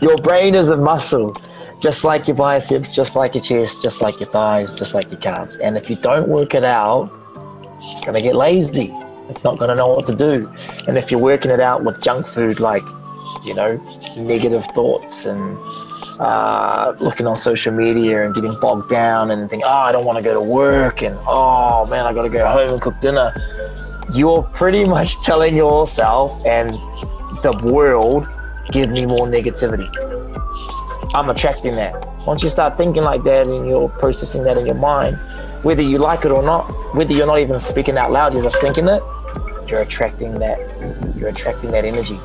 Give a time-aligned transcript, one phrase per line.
[0.00, 1.34] Your brain is a muscle,
[1.80, 5.20] just like your biceps, just like your chest, just like your thighs, just like your
[5.20, 5.56] calves.
[5.56, 7.10] And if you don't work it out,
[7.80, 8.94] you're gonna get lazy.
[9.28, 10.52] It's not gonna know what to do.
[10.86, 12.82] And if you're working it out with junk food like,
[13.44, 13.82] you know,
[14.16, 15.58] negative thoughts and
[16.20, 20.18] uh, looking on social media and getting bogged down and think, oh, I don't want
[20.18, 23.32] to go to work and oh man, I got to go home and cook dinner.
[24.12, 26.70] You're pretty much telling yourself and
[27.42, 28.26] the world,
[28.72, 29.88] give me more negativity.
[31.14, 31.94] I'm attracting that.
[32.26, 35.16] Once you start thinking like that and you're processing that in your mind,
[35.62, 38.60] whether you like it or not, whether you're not even speaking out loud, you're just
[38.60, 39.02] thinking it,
[39.68, 40.58] you're attracting that.
[41.16, 42.18] You're attracting that energy.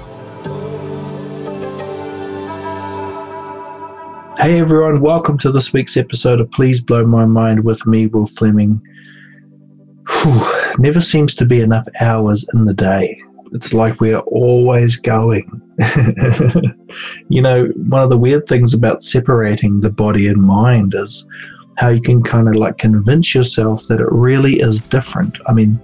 [4.42, 8.26] Hey everyone, welcome to this week's episode of Please Blow My Mind with me, Will
[8.26, 8.82] Fleming.
[10.10, 10.44] Whew,
[10.80, 13.22] never seems to be enough hours in the day.
[13.52, 15.62] It's like we're always going.
[17.30, 21.28] you know, one of the weird things about separating the body and mind is
[21.78, 25.38] how you can kind of like convince yourself that it really is different.
[25.48, 25.80] I mean,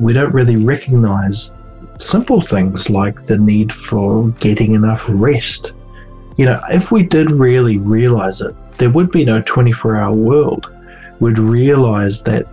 [0.00, 1.52] we don't really recognize
[1.98, 5.72] simple things like the need for getting enough rest
[6.38, 10.72] you know, if we did really realize it, there would be no 24 hour world.
[11.18, 12.46] We'd realize that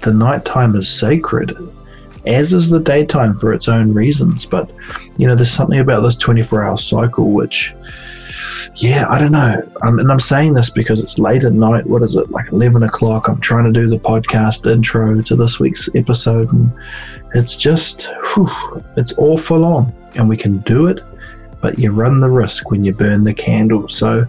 [0.00, 1.56] the nighttime is sacred,
[2.26, 4.44] as is the daytime for its own reasons.
[4.44, 4.70] But,
[5.16, 7.74] you know, there's something about this 24 hour cycle which,
[8.76, 9.62] yeah, I don't know.
[9.82, 11.86] Um, and I'm saying this because it's late at night.
[11.86, 13.28] What is it, like 11 o'clock?
[13.28, 16.52] I'm trying to do the podcast intro to this week's episode.
[16.52, 16.72] And
[17.34, 18.48] it's just, whew,
[18.96, 19.92] it's all full on.
[20.14, 21.02] And we can do it
[21.62, 23.88] but you run the risk when you burn the candle.
[23.88, 24.24] So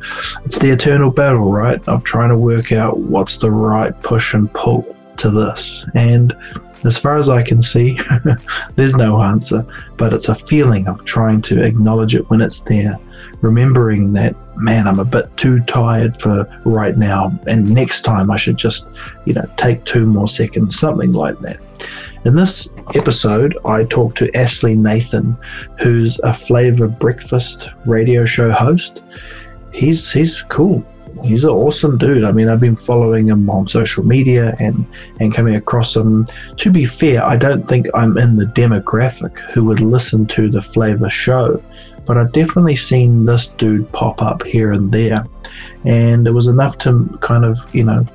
[0.46, 1.86] it's the eternal battle, right?
[1.90, 4.86] Of trying to work out what's the right push and pull
[5.18, 5.86] to this.
[5.96, 6.34] And
[6.84, 8.00] as far as I can see,
[8.76, 9.66] there's no answer,
[9.98, 13.00] but it's a feeling of trying to acknowledge it when it's there.
[13.42, 18.38] Remembering that, man, I'm a bit too tired for right now, and next time I
[18.38, 18.88] should just,
[19.26, 21.60] you know, take two more seconds, something like that.
[22.26, 25.38] In this episode, I talked to Astley Nathan,
[25.80, 29.04] who's a Flava Breakfast radio show host.
[29.74, 30.86] He's he's cool.
[31.24, 32.26] He's an awesome dude.
[32.26, 34.86] I mean, I've been following him on social media and
[35.20, 36.26] and coming across him.
[36.58, 40.62] To be fair, I don't think I'm in the demographic who would listen to the
[40.62, 41.64] Flava show,
[42.06, 45.24] but I've definitely seen this dude pop up here and there,
[45.86, 48.06] and it was enough to kind of you know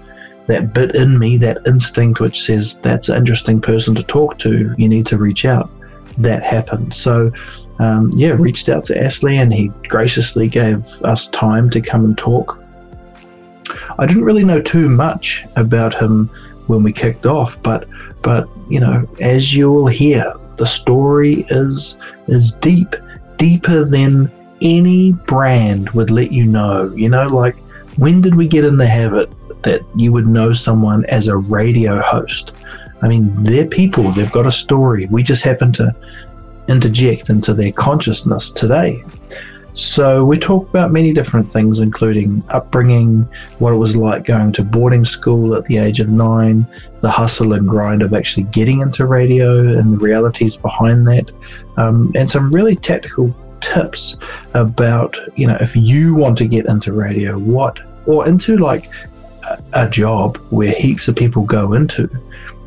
[0.49, 4.75] that bit in me, that instinct which says that's an interesting person to talk to,
[4.77, 5.71] you need to reach out.
[6.17, 6.95] That happened.
[6.95, 7.31] So,
[7.79, 12.19] um, yeah, reached out to Astley and he graciously gave us time to come and
[12.19, 12.59] talk.
[13.99, 16.29] I didn't really know too much about him
[16.67, 17.89] when we kicked off, but
[18.23, 22.95] but you know, as you will hear, the story is is deep,
[23.37, 24.31] deeper than
[24.61, 26.93] any brand would let you know.
[26.95, 27.57] You know, like
[27.97, 29.31] when did we get in the habit
[29.63, 32.55] that you would know someone as a radio host.
[33.03, 35.07] I mean, they're people, they've got a story.
[35.11, 35.95] We just happen to
[36.69, 39.03] interject into their consciousness today.
[39.79, 43.23] So, we talk about many different things, including upbringing,
[43.61, 46.67] what it was like going to boarding school at the age of nine,
[47.01, 51.31] the hustle and grind of actually getting into radio and the realities behind that,
[51.77, 53.31] um, and some really tactical
[53.61, 54.19] tips
[54.55, 58.91] about, you know, if you want to get into radio, what, or into like
[59.75, 62.11] a job where heaps of people go into,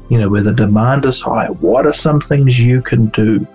[0.10, 3.46] you know, where the demand is high, what are some things you can do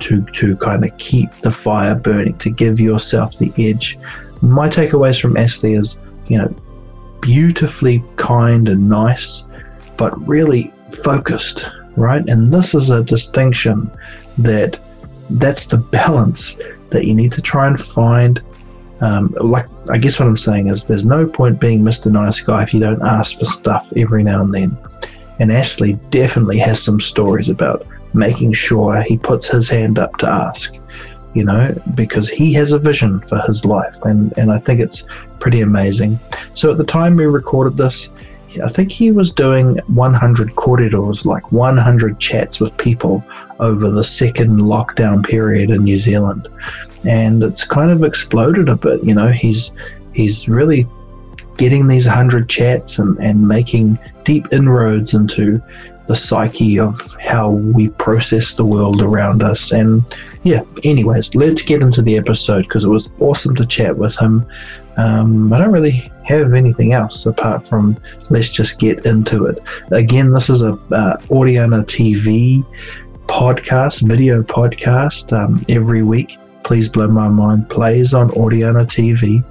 [0.00, 3.98] to to kind of keep the fire burning, to give yourself the edge?
[4.42, 6.54] My takeaways from Astley is, you know,
[7.20, 9.44] beautifully kind and nice,
[9.96, 10.72] but really
[11.04, 12.26] focused, right?
[12.28, 13.90] And this is a distinction
[14.38, 14.78] that
[15.30, 18.42] that's the balance that you need to try and find
[19.00, 22.12] um, like I guess what I'm saying is there's no point being Mr.
[22.12, 24.76] Nice Guy if you don't ask for stuff every now and then.
[25.38, 30.28] And Astley definitely has some stories about making sure he puts his hand up to
[30.28, 30.74] ask,
[31.34, 33.96] you know, because he has a vision for his life.
[34.02, 35.04] And, and I think it's
[35.38, 36.18] pretty amazing.
[36.54, 38.10] So at the time we recorded this,
[38.64, 43.24] I think he was doing 100 corridors, like 100 chats with people
[43.60, 46.48] over the second lockdown period in New Zealand
[47.04, 49.02] and it's kind of exploded a bit.
[49.02, 49.72] You know, he's
[50.12, 50.86] he's really
[51.56, 55.62] getting these hundred chats and, and making deep inroads into
[56.10, 59.70] the psyche of how we process the world around us.
[59.70, 60.02] And
[60.42, 64.44] yeah, anyways, let's get into the episode because it was awesome to chat with him.
[64.96, 67.96] Um, I don't really have anything else apart from
[68.28, 69.62] let's just get into it.
[69.92, 72.66] Again, this is a uh, Audiana TV
[73.26, 79.44] podcast, video podcast um, every week Please Blow My Mind plays on Audiana TV,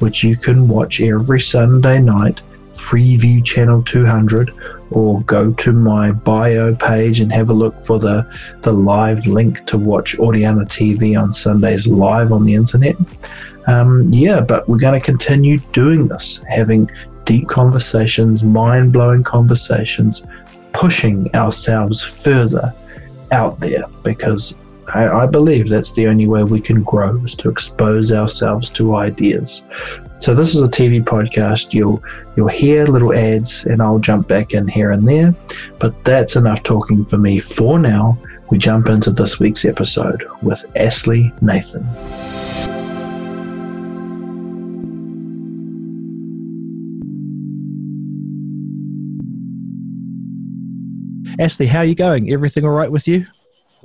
[0.00, 2.40] which you can watch every Sunday night,
[2.72, 4.50] Freeview Channel 200,
[4.90, 8.28] or go to my bio page and have a look for the,
[8.62, 12.96] the live link to watch Audiana TV on Sundays live on the internet.
[13.66, 16.88] Um, yeah, but we're going to continue doing this, having
[17.24, 20.24] deep conversations, mind blowing conversations,
[20.72, 22.72] pushing ourselves further
[23.32, 24.56] out there because
[24.94, 28.96] I, I, believe that's the only way we can grow is to expose ourselves to
[28.96, 29.64] ideas.
[30.20, 31.74] So this is a TV podcast.
[31.74, 32.02] You'll
[32.36, 35.34] you'll hear little ads and I'll jump back in here and there.
[35.78, 38.18] But that's enough talking for me for now.
[38.50, 41.84] We jump into this week's episode with Astley Nathan.
[51.38, 52.32] Astley, how are you going?
[52.32, 53.26] Everything all right with you?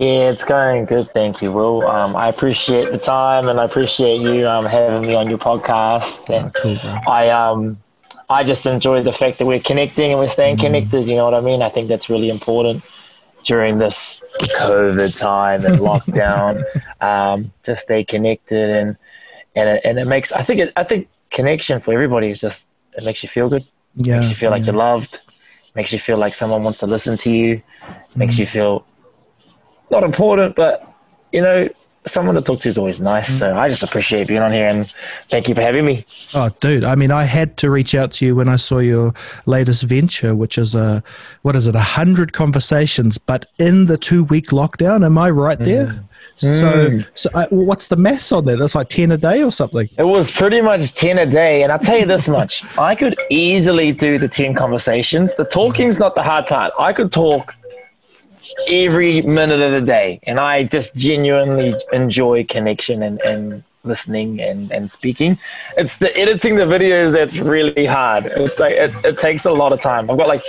[0.02, 1.12] Yeah, it's going good.
[1.12, 1.86] Thank you, Will.
[1.86, 6.28] Um, I appreciate the time and I appreciate you um, having me on your podcast.
[6.36, 7.78] And oh, cool, I um,
[8.28, 10.62] I just enjoy the fact that we're connecting and we're staying mm.
[10.62, 11.08] connected.
[11.08, 11.62] You know what I mean?
[11.62, 12.84] I think that's really important
[13.46, 14.26] during this
[14.58, 16.64] COVID time and lockdown.
[17.00, 18.98] um, to stay connected and
[19.56, 22.68] and it, and it makes I think it, I think connection for everybody is just
[22.98, 23.64] it makes you feel good.
[23.98, 25.16] Yeah, makes you feel like you're loved
[25.76, 27.62] makes you feel like someone wants to listen to you,
[28.16, 28.40] makes mm.
[28.40, 28.86] you feel
[29.92, 30.88] not important, but
[31.32, 31.68] you know,
[32.08, 33.30] someone to talk to is always nice.
[33.30, 33.40] Mm.
[33.40, 34.94] So I just appreciate being on here and
[35.28, 36.04] thank you for having me.
[36.34, 36.84] Oh, dude.
[36.84, 39.14] I mean, I had to reach out to you when I saw your
[39.46, 41.04] latest venture, which is a,
[41.44, 45.06] what is it, a hundred conversations, but in the two week lockdown.
[45.06, 45.88] Am I right there?
[45.88, 46.04] Mm.
[46.36, 47.08] So, mm.
[47.14, 48.58] so uh, what's the maths on there?
[48.58, 49.88] That's like 10 a day or something.
[49.98, 51.62] It was pretty much 10 a day.
[51.62, 55.36] And I'll tell you this much I could easily do the 10 conversations.
[55.36, 56.74] The talking's not the hard part.
[56.80, 57.54] I could talk
[58.70, 60.20] every minute of the day.
[60.24, 65.38] And I just genuinely enjoy connection and, and listening and, and speaking.
[65.78, 68.26] It's the editing the videos that's really hard.
[68.28, 70.10] It's like it, it takes a lot of time.
[70.10, 70.44] I've got like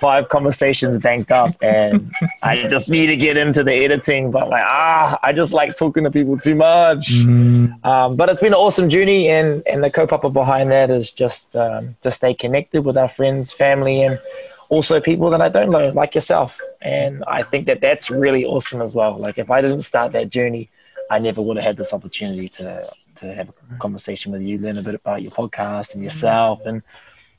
[0.00, 4.30] five conversations banked up and I just need to get into the editing.
[4.30, 7.10] But like, ah, I just like talking to people too much.
[7.10, 7.84] Mm.
[7.84, 9.28] Um, but it's been an awesome journey.
[9.28, 13.52] And, and the kaupapa behind that is just um, to stay connected with our friends,
[13.52, 14.20] family, and
[14.68, 16.58] also people that I don't know, like yourself.
[16.80, 19.16] And I think that that's really awesome as well.
[19.16, 20.70] Like if I didn't start that journey,
[21.10, 22.86] I never would have had this opportunity to
[23.16, 26.82] to have a conversation with you, learn a bit about your podcast and yourself, and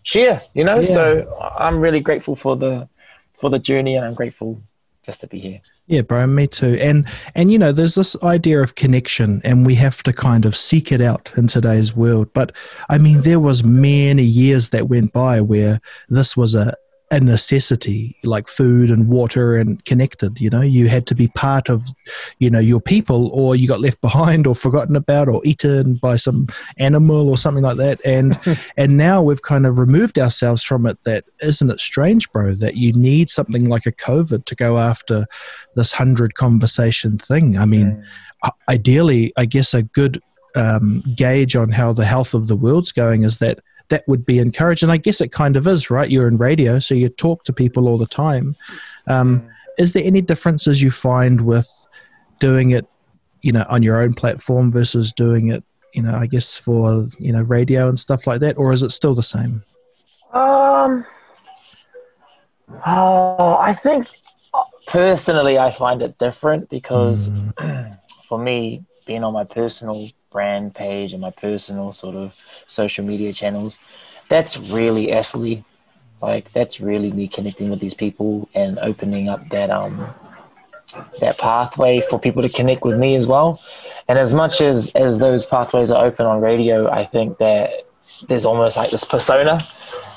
[0.04, 0.42] share.
[0.54, 0.94] You know, yeah.
[0.94, 2.88] so I'm really grateful for the
[3.34, 4.62] for the journey, and I'm grateful
[5.06, 5.62] just to be here.
[5.88, 6.78] Yeah, bro, me too.
[6.82, 10.56] And and you know, there's this idea of connection, and we have to kind of
[10.56, 12.32] seek it out in today's world.
[12.34, 12.52] But
[12.90, 16.76] I mean, there was many years that went by where this was a
[17.12, 20.62] a necessity like food and water and connected you know?
[20.62, 21.88] You had to be part of
[22.40, 26.16] you know your people or you got left behind or forgotten about or eaten by
[26.16, 26.48] some
[26.78, 28.00] animal or something like that.
[28.06, 28.40] And
[28.78, 32.76] and now we've kind of removed ourselves from it that isn't it strange bro that
[32.76, 35.26] you need something like a covid to go after
[35.76, 37.58] this 100 conversation thing?
[37.58, 38.04] I mean
[38.44, 38.52] mm.
[38.70, 40.22] ideally i guess a good
[40.56, 43.60] um, gauge on how the health of the world's going is that
[43.90, 44.84] that would be encouraged.
[44.84, 46.10] And I guess it kind of is, right?
[46.10, 48.56] You're in radio, so you talk to people all the time.
[49.08, 49.48] Um,
[49.78, 51.70] is there any differences you find with
[52.40, 52.86] doing it,
[53.42, 55.64] you know, on your own platform versus doing it,
[55.94, 58.92] you know, I guess for you know radio and stuff like that, or is it
[58.92, 59.64] still the same?
[60.34, 61.06] Um.
[62.86, 64.08] Oh, I think
[64.86, 67.98] personally, I find it different because mm.
[68.28, 72.34] for me, being on my personal brand page and my personal sort of
[72.68, 73.80] social media channels,
[74.28, 75.64] that's really Astley.
[76.22, 80.14] Like that's really me connecting with these people and opening up that um
[81.20, 83.62] that pathway for people to connect with me as well.
[84.08, 87.72] And as much as as those pathways are open on radio, I think that
[88.28, 89.62] there's almost like this persona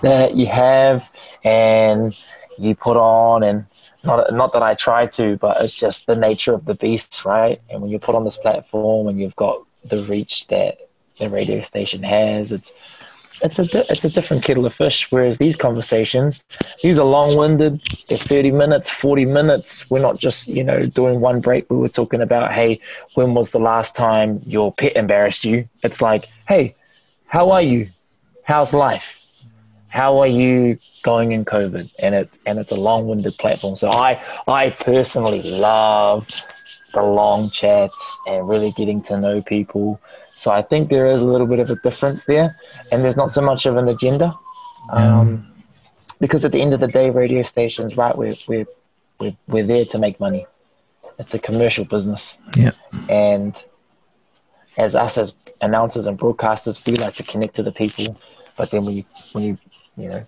[0.02, 1.12] that you have
[1.45, 2.19] and
[2.59, 3.66] you put on and
[4.04, 7.61] not not that I try to, but it's just the nature of the beast, right?
[7.71, 10.79] And when you put on this platform and you've got the reach that
[11.19, 12.53] the radio station has.
[12.53, 12.71] It's
[13.43, 15.11] it's a it's a different kettle of fish.
[15.11, 16.43] Whereas these conversations,
[16.83, 17.81] these are long winded.
[18.09, 19.91] They're thirty minutes, forty minutes.
[19.91, 21.71] We're not just you know doing one break.
[21.71, 22.81] We were talking about hey,
[23.15, 25.69] when was the last time your pet embarrassed you?
[25.83, 26.75] It's like hey,
[27.27, 27.89] how are you?
[28.45, 29.19] How's life?
[29.89, 31.95] How are you going in COVID?
[32.03, 33.77] And it and it's a long winded platform.
[33.77, 36.29] So I I personally love
[36.93, 40.01] the long chats and really getting to know people.
[40.33, 42.55] So I think there is a little bit of a difference there,
[42.91, 44.35] and there's not so much of an agenda,
[44.91, 45.47] um,
[46.21, 48.17] because at the end of the day, radio stations, right?
[48.17, 48.67] We're we're
[49.19, 50.47] we're we're there to make money.
[51.19, 52.71] It's a commercial business, yeah,
[53.09, 53.57] and
[54.77, 58.17] as us as announcers and broadcasters, we like to connect to the people.
[58.57, 59.59] But then when you when you
[59.97, 60.27] you know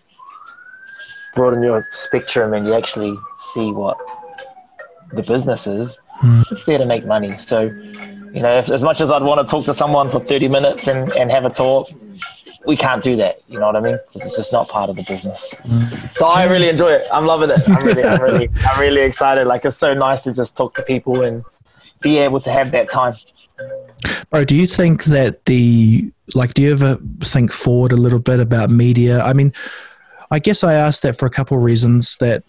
[1.35, 3.99] broaden your spectrum and you actually see what
[5.13, 6.53] the business is, mm.
[6.53, 7.37] it's there to make money.
[7.39, 10.49] So, you know, if, as much as I'd want to talk to someone for 30
[10.49, 11.89] minutes and, and have a talk,
[12.67, 13.41] we can't do that.
[13.49, 13.99] You know what I mean?
[14.15, 15.55] It's just not part of the business.
[15.65, 16.17] Mm.
[16.17, 17.07] So I really enjoy it.
[17.13, 17.69] I'm loving it.
[17.69, 19.47] I'm really, I'm really, I'm really excited.
[19.47, 21.45] Like it's so nice to just talk to people and
[22.01, 23.15] be able to have that time.
[24.31, 26.55] Bro, do you think that the like?
[26.55, 29.23] Do you ever think forward a little bit about media?
[29.23, 29.53] I mean,
[30.31, 32.17] I guess I asked that for a couple of reasons.
[32.19, 32.45] That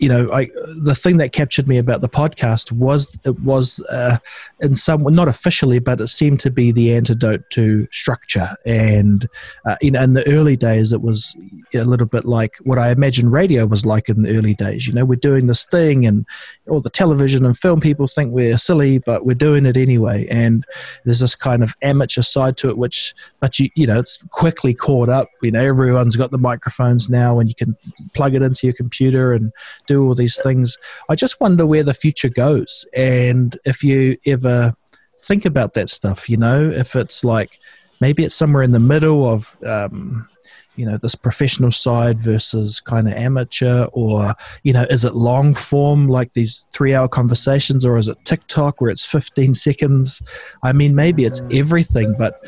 [0.00, 0.46] you know, I
[0.82, 4.16] the thing that captured me about the podcast was it was uh,
[4.60, 8.56] in some not officially, but it seemed to be the antidote to structure.
[8.64, 9.28] And
[9.66, 11.36] uh, you know, in the early days, it was
[11.74, 14.88] a little bit like what I imagine radio was like in the early days.
[14.88, 16.24] You know, we're doing this thing, and
[16.66, 20.26] all the television and film people think we're silly, but we're doing it anyway.
[20.30, 20.64] And
[21.04, 24.72] there's this kind of amateur side to it, which, but you you know, it's quickly
[24.72, 25.28] caught up.
[25.42, 27.76] You know, everyone's got the microphones now, and you can
[28.14, 29.52] plug it into your computer and
[29.90, 30.78] do all these things.
[31.08, 34.74] I just wonder where the future goes, and if you ever
[35.20, 37.58] think about that stuff, you know, if it's like
[38.00, 39.56] maybe it's somewhere in the middle of.
[39.64, 40.28] Um,
[40.76, 45.52] you know this professional side versus kind of amateur or you know is it long
[45.52, 50.22] form like these three hour conversations or is it tiktok where it's 15 seconds
[50.62, 52.40] i mean maybe it's everything but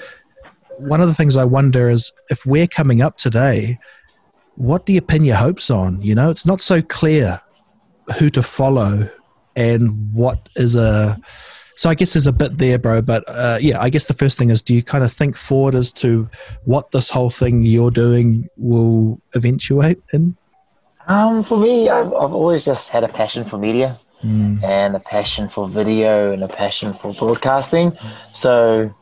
[0.79, 3.77] one of the things i wonder is if we're coming up today
[4.57, 6.01] what do you pin your hopes on?
[6.03, 7.41] You know, it's not so clear
[8.19, 9.09] who to follow
[9.57, 11.19] and what is a.
[11.75, 13.01] So I guess there's a bit there, bro.
[13.01, 15.75] But uh, yeah, I guess the first thing is, do you kind of think forward
[15.75, 16.29] as to
[16.65, 20.37] what this whole thing you're doing will eventuate in?
[21.09, 24.63] Um, for me, I've, I've always just had a passion for media mm.
[24.63, 27.97] and a passion for video and a passion for broadcasting.
[28.35, 28.95] So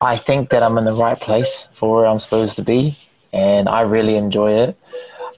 [0.00, 2.96] I think that I'm in the right place for where I'm supposed to be
[3.36, 4.78] and I really enjoy it.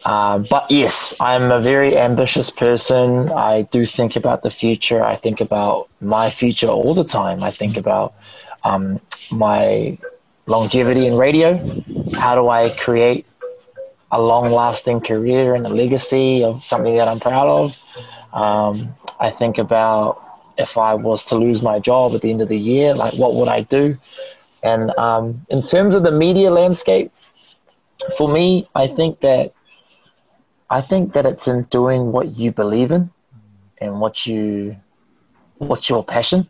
[0.05, 3.31] Uh, but yes, I'm a very ambitious person.
[3.33, 5.03] I do think about the future.
[5.03, 7.43] I think about my future all the time.
[7.43, 8.15] I think about
[8.63, 9.01] um,
[9.33, 9.99] my
[10.47, 11.59] longevity in radio.
[12.15, 13.27] How do I create
[14.13, 17.85] a long lasting career and a legacy of something that I'm proud of?
[18.33, 20.23] Um, I think about
[20.57, 23.35] if I was to lose my job at the end of the year, like what
[23.35, 23.97] would I do?
[24.63, 27.13] And um, in terms of the media landscape,
[28.17, 29.53] for me, I think that
[30.71, 33.11] I think that it's in doing what you believe in
[33.79, 34.77] and what you
[35.59, 36.49] what's your passion.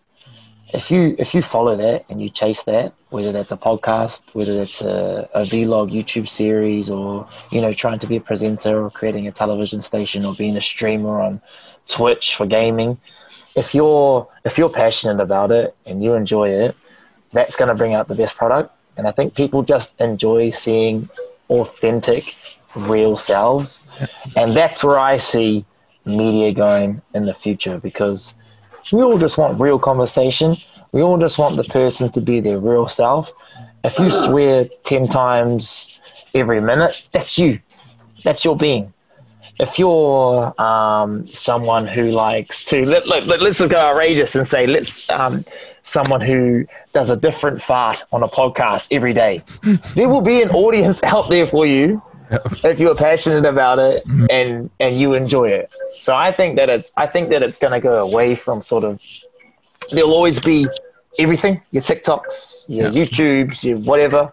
[0.74, 4.54] If you if you follow that and you chase that, whether that's a podcast, whether
[4.54, 8.90] that's a, a vlog YouTube series, or you know trying to be a presenter or
[8.90, 11.40] creating a television station or being a streamer on
[11.88, 12.98] Twitch for gaming,
[13.56, 16.76] if you're if you're passionate about it and you enjoy it,
[17.32, 18.74] that's going to bring out the best product.
[18.96, 21.08] And I think people just enjoy seeing
[21.50, 22.36] authentic,
[22.74, 23.84] real selves.
[24.36, 25.66] And that's where I see
[26.04, 28.34] media going in the future because
[28.92, 30.56] we all just want real conversation.
[30.92, 33.32] We all just want the person to be their real self.
[33.84, 36.00] If you swear 10 times
[36.34, 37.60] every minute, that's you.
[38.24, 38.92] That's your being.
[39.58, 44.46] If you're um, someone who likes to, let, let, let, us just go outrageous and
[44.46, 45.44] say, let's um,
[45.82, 49.42] someone who does a different fart on a podcast every day.
[49.94, 52.02] there will be an audience out there for you
[52.64, 54.26] if you're passionate about it mm-hmm.
[54.30, 55.72] and and you enjoy it.
[55.98, 58.84] So I think that it's I think that it's going to go away from sort
[58.84, 59.00] of
[59.92, 60.66] there'll always be
[61.18, 63.04] everything your TikToks, your yeah.
[63.04, 64.32] YouTubes, your whatever.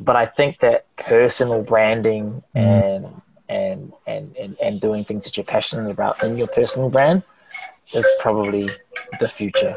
[0.00, 2.58] But I think that personal branding mm-hmm.
[2.58, 3.22] and,
[3.54, 7.22] and and and and doing things that you're passionate about in your personal brand
[7.94, 8.68] is probably
[9.20, 9.74] the future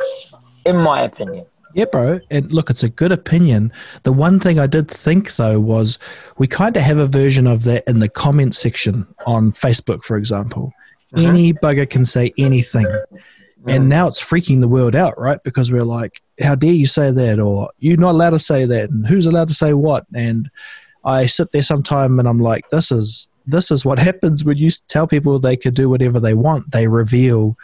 [0.66, 1.46] in my opinion.
[1.74, 2.20] Yeah, bro.
[2.32, 3.72] And look, it's a good opinion.
[4.04, 6.00] The one thing I did think though was
[6.38, 10.18] we kind of have a version of that in the comment section on Facebook, for
[10.18, 10.74] example.
[11.14, 11.28] Uh-huh.
[11.28, 12.88] Any bugger can say anything.
[13.68, 13.88] And mm.
[13.88, 15.40] now it's freaking the world out, right?
[15.44, 17.40] Because we're like, how dare you say that?
[17.40, 18.90] Or you're not allowed to say that.
[18.90, 20.06] And who's allowed to say what?
[20.16, 20.50] And
[21.04, 24.70] I sit there sometime and I'm like, this is this is what happens when you
[24.88, 26.72] tell people they can do whatever they want.
[26.72, 27.58] They reveal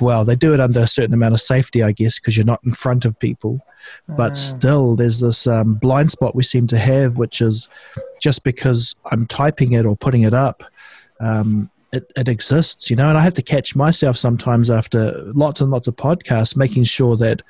[0.00, 2.60] well, they do it under a certain amount of safety, I guess, because you're not
[2.64, 3.60] in front of people.
[4.08, 4.36] But mm.
[4.36, 7.68] still, there's this um, blind spot we seem to have, which is
[8.20, 10.62] just because I'm typing it or putting it up,
[11.18, 13.08] um, it, it exists, you know.
[13.08, 17.16] And I have to catch myself sometimes after lots and lots of podcasts, making sure
[17.16, 17.42] that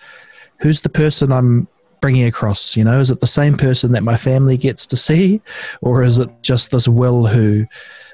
[0.61, 1.69] who's the person I'm
[2.00, 3.00] bringing across, you know?
[3.00, 5.40] Is it the same person that my family gets to see,
[5.80, 7.66] or is it just this Will who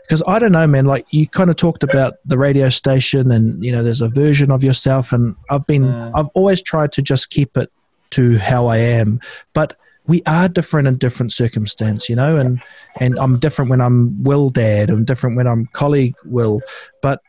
[0.07, 0.87] because I don't know, man.
[0.87, 4.51] Like you kind of talked about the radio station, and you know, there's a version
[4.51, 6.13] of yourself, and I've been, mm.
[6.15, 7.73] I've always tried to just keep it
[8.11, 9.21] to how I am.
[9.53, 9.77] But
[10.07, 12.63] we are different in different circumstance, you know, and
[13.01, 16.61] and I'm different when I'm Will dad, I'm different when I'm colleague Will.
[17.03, 17.21] But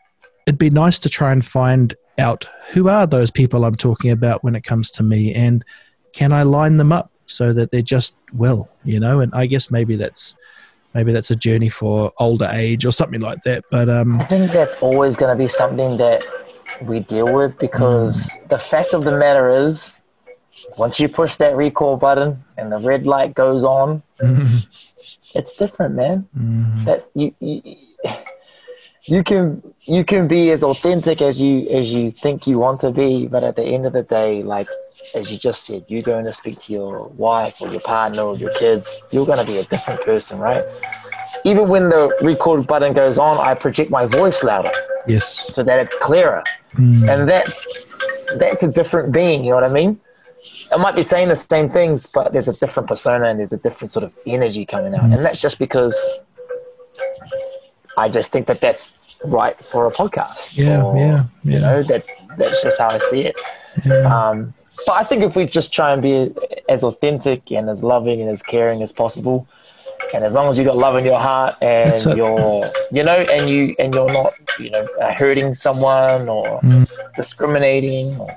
[0.45, 4.43] it'd be nice to try and find out who are those people I'm talking about
[4.43, 5.65] when it comes to me, and
[6.17, 9.19] can I line them up so that they're just Will, you know?
[9.19, 10.35] And I guess maybe that's
[10.95, 13.63] maybe that's a journey for older age or something like that.
[13.69, 16.23] But um, I think that's always going to be something that
[16.81, 18.49] we deal with because mm.
[18.49, 19.95] the fact of the matter is
[20.75, 25.37] once you push that recall button and the red light goes on, mm-hmm.
[25.37, 26.27] it's different, man.
[26.35, 26.85] Mm-hmm.
[26.85, 27.75] That you, you
[29.07, 32.91] you can you can be as authentic as you as you think you want to
[32.91, 34.67] be, but at the end of the day, like
[35.15, 38.35] as you just said, you're going to speak to your wife or your partner or
[38.35, 39.01] your kids.
[39.11, 40.65] You're going to be a different person, right?
[41.45, 44.71] Even when the record button goes on, I project my voice louder.
[45.07, 45.53] Yes.
[45.53, 47.07] So that it's clearer, mm.
[47.09, 47.45] and that
[48.37, 49.45] that's a different being.
[49.45, 49.99] You know what I mean?
[50.73, 53.57] I might be saying the same things, but there's a different persona and there's a
[53.57, 55.01] different sort of energy coming out.
[55.01, 55.15] Mm.
[55.15, 55.95] And that's just because
[57.97, 60.57] I just think that that's right for a podcast.
[60.57, 61.55] Yeah, or, yeah, yeah.
[61.55, 62.05] You know, that
[62.37, 63.35] that's just how I see it.
[63.83, 64.29] Yeah.
[64.29, 64.53] Um,
[64.85, 66.31] but I think if we just try and be
[66.69, 69.47] as authentic and as loving and as caring as possible,
[70.13, 73.49] and as long as you got love in your heart and you're, you know, and
[73.49, 76.89] you and you're not, you know, hurting someone or mm.
[77.15, 78.27] discriminating or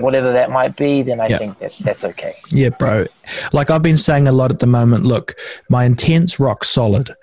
[0.00, 2.34] whatever that might be, then I think that that's okay.
[2.50, 3.06] Yeah, bro.
[3.52, 5.36] Like I've been saying a lot at the moment, look,
[5.68, 7.14] my intent's rock solid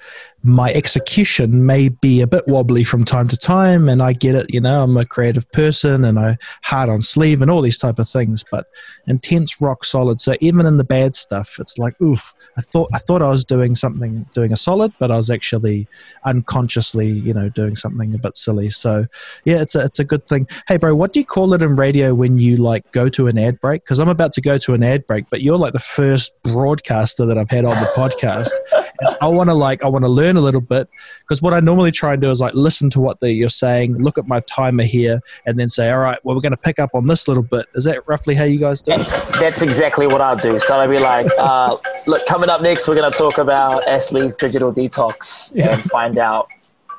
[0.43, 4.51] my execution may be a bit wobbly from time to time and i get it
[4.51, 7.99] you know i'm a creative person and i hard on sleeve and all these type
[7.99, 8.65] of things but
[9.07, 10.19] intense rock solid.
[10.19, 13.45] So even in the bad stuff it's like oof i thought i thought i was
[13.45, 15.87] doing something doing a solid but i was actually
[16.25, 18.69] unconsciously you know doing something a bit silly.
[18.69, 19.05] So
[19.45, 20.47] yeah it's a, it's a good thing.
[20.67, 23.37] Hey bro what do you call it in radio when you like go to an
[23.37, 23.83] ad break?
[23.83, 27.25] Because i'm about to go to an ad break but you're like the first broadcaster
[27.25, 28.51] that i've had on the podcast.
[28.99, 30.89] And i want to like i want to learn learn a little bit
[31.21, 33.97] because what I normally try and do is like listen to what the, you're saying,
[33.97, 36.79] look at my timer here, and then say, all right, well, we're going to pick
[36.79, 37.65] up on this little bit.
[37.75, 38.97] Is that roughly how you guys do?
[39.39, 40.59] That's exactly what I do.
[40.59, 44.35] So I'd be like, uh, look, coming up next, we're going to talk about Astley's
[44.35, 45.73] digital detox yeah.
[45.73, 46.47] and find out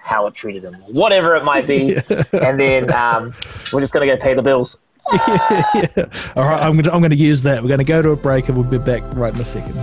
[0.02, 2.24] how it treated him, whatever it might be, yeah.
[2.32, 3.32] and then um,
[3.72, 4.76] we're just going to go pay the bills.
[5.12, 6.04] yeah, yeah.
[6.36, 7.62] All right, I'm going, to, I'm going to use that.
[7.62, 9.74] We're going to go to a break and we'll be back right in a second.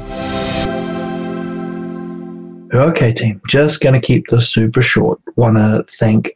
[2.73, 5.19] Okay, team, just going to keep this super short.
[5.35, 6.31] Want to thank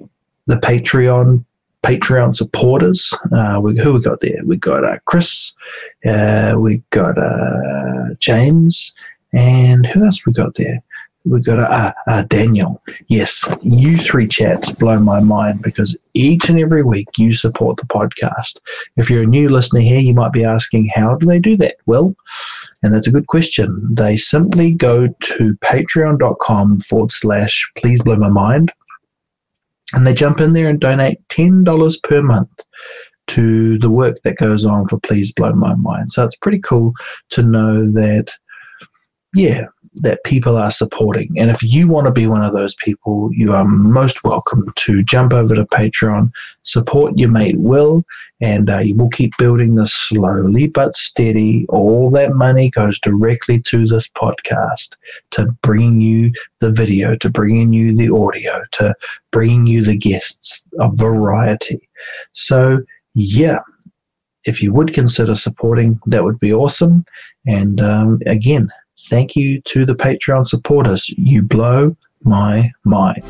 [0.48, 1.44] the Patreon
[1.84, 3.14] Patreon supporters.
[3.32, 4.40] Uh, we, who we got there?
[4.46, 5.54] We got uh, Chris,
[6.06, 8.94] uh, we got uh, James,
[9.34, 10.82] and who else we got there?
[11.26, 12.82] we got uh, uh, Daniel.
[13.08, 17.86] Yes, you three chats blow my mind because each and every week you support the
[17.86, 18.60] podcast.
[18.98, 21.76] If you're a new listener here, you might be asking, how do they do that?
[21.86, 22.16] Well,
[22.84, 23.88] and that's a good question.
[23.90, 28.72] They simply go to patreon.com forward slash please blow my mind
[29.94, 32.50] and they jump in there and donate $10 per month
[33.28, 36.12] to the work that goes on for Please Blow My Mind.
[36.12, 36.94] So it's pretty cool
[37.30, 38.32] to know that,
[39.34, 39.66] yeah,
[39.96, 41.34] that people are supporting.
[41.38, 45.04] And if you want to be one of those people, you are most welcome to
[45.04, 46.32] jump over to Patreon,
[46.64, 48.04] support your mate Will,
[48.42, 51.66] and uh, we'll keep building this slowly but steady.
[51.70, 54.98] All that money goes directly to this podcast,
[55.32, 58.96] to bringing you the video, to bringing you the audio, to
[59.32, 61.88] bringing you the guests, a variety.
[62.34, 62.80] So,
[63.14, 63.60] yeah,
[64.46, 67.06] if you would consider supporting, that would be awesome.
[67.48, 68.70] And um, again,
[69.10, 71.10] Thank you to the Patreon supporters.
[71.10, 73.24] You blow my mind.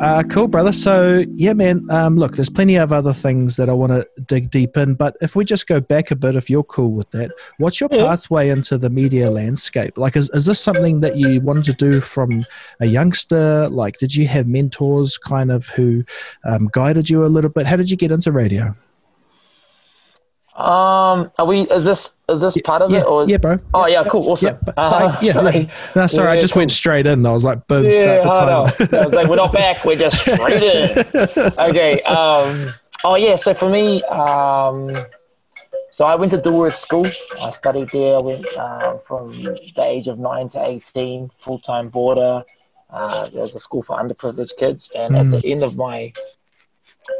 [0.00, 0.72] Uh, cool, brother.
[0.72, 4.50] So, yeah, man, um, look, there's plenty of other things that I want to dig
[4.50, 7.30] deep in, but if we just go back a bit, if you're cool with that,
[7.58, 9.96] what's your pathway into the media landscape?
[9.96, 12.44] Like, is, is this something that you wanted to do from
[12.80, 13.68] a youngster?
[13.68, 16.04] Like, did you have mentors kind of who
[16.44, 17.66] um, guided you a little bit?
[17.66, 18.74] How did you get into radio?
[20.56, 21.62] Um, are we?
[21.62, 23.06] Is this is this part of yeah, it?
[23.06, 23.58] Or yeah, bro.
[23.74, 24.56] Oh yeah, cool, awesome.
[24.64, 25.68] Yeah, uh, yeah, sorry.
[25.96, 26.60] no, sorry, yeah, I just cool.
[26.60, 27.26] went straight in.
[27.26, 29.00] I was like, boom, yeah, start the time.
[29.00, 29.84] I was like, we're not back.
[29.84, 31.52] We're just straight in.
[31.58, 32.00] Okay.
[32.02, 32.72] Um.
[33.02, 33.34] Oh yeah.
[33.34, 35.06] So for me, um,
[35.90, 37.06] so I went to Dilworth School.
[37.42, 38.18] I studied there.
[38.18, 42.44] I went uh, from the age of nine to eighteen, full time boarder.
[42.90, 45.34] Uh, there was a school for underprivileged kids, and mm.
[45.34, 46.12] at the end of my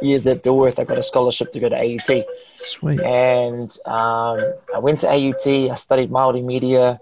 [0.01, 2.25] years at Dilworth, I got a scholarship to go to AUT.
[2.57, 2.99] Sweet.
[3.01, 5.47] And um, I went to AUT.
[5.71, 6.99] I studied multimedia,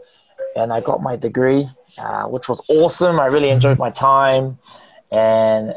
[0.55, 1.67] and I got my degree,
[1.99, 3.19] uh, which was awesome.
[3.19, 4.57] I really enjoyed my time,
[5.11, 5.75] and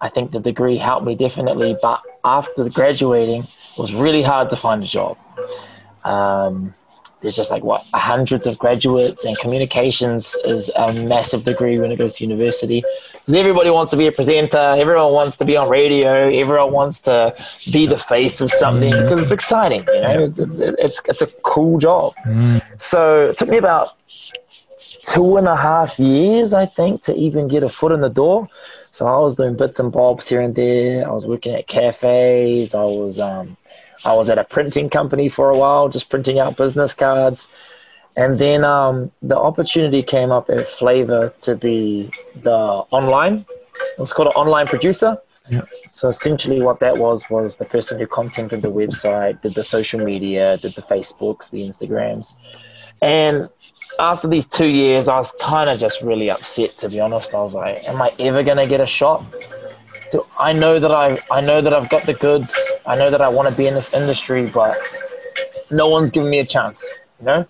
[0.00, 4.56] I think the degree helped me definitely, but after graduating, it was really hard to
[4.56, 5.16] find a job.
[6.04, 6.74] Um,
[7.24, 11.96] there's just like what hundreds of graduates and communications is a massive degree when it
[11.96, 12.84] goes to university.
[13.12, 17.00] Because everybody wants to be a presenter everyone wants to be on radio everyone wants
[17.00, 17.34] to
[17.72, 19.02] be the face of something mm.
[19.02, 20.32] because it's exciting you know?
[20.36, 20.38] It's,
[20.84, 22.12] it's, it's a cool job.
[22.26, 22.62] Mm.
[22.78, 23.94] so it took me about
[25.04, 28.48] two and a half years i think to even get a foot in the door.
[28.92, 31.08] So i was doing bits and bobs here and there.
[31.08, 32.74] I was working at cafes.
[32.74, 33.56] I was um,
[34.04, 37.46] I was at a printing company for a while, just printing out business cards.
[38.16, 42.10] And then um, the opportunity came up at Flava to be
[42.42, 43.44] the online.
[43.96, 45.18] It was called an online producer.
[45.50, 45.62] Yeah.
[45.90, 50.02] So essentially, what that was was the person who contented the website, did the social
[50.02, 52.34] media, did the Facebooks, the Instagrams.
[53.02, 53.50] And
[53.98, 57.34] after these two years, I was kind of just really upset, to be honest.
[57.34, 59.22] I was like, "Am I ever gonna get a shot?"
[60.38, 62.54] I know that I I know that I've got the goods.
[62.86, 64.76] I know that I want to be in this industry, but
[65.70, 66.84] no one's giving me a chance.
[67.20, 67.46] You know.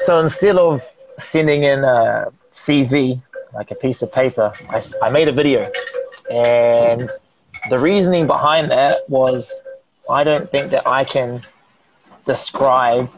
[0.00, 0.82] So instead of
[1.18, 5.70] sending in a CV, like a piece of paper, I, I made a video,
[6.30, 7.10] and
[7.70, 9.52] the reasoning behind that was
[10.10, 11.44] I don't think that I can
[12.26, 13.10] describe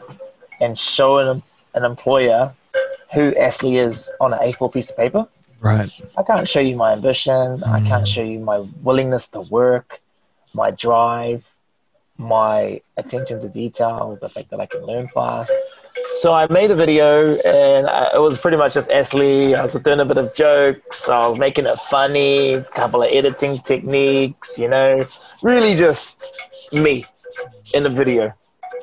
[0.61, 2.53] and show an, an employer
[3.13, 5.27] who Astley is on an A4 piece of paper.
[5.59, 5.89] Right.
[6.17, 7.33] I can't show you my ambition.
[7.33, 7.67] Mm.
[7.67, 8.07] I can't mm.
[8.07, 10.01] show you my willingness to work,
[10.61, 11.41] my drive,
[12.17, 15.51] my attention to detail, the fact that I can learn fast.
[16.21, 19.55] So I made a video, and I, it was pretty much just Astley.
[19.55, 21.07] I was doing a bit of jokes.
[21.09, 25.05] I was making it funny, a couple of editing techniques, you know,
[25.43, 27.03] really just me
[27.75, 28.33] in the video.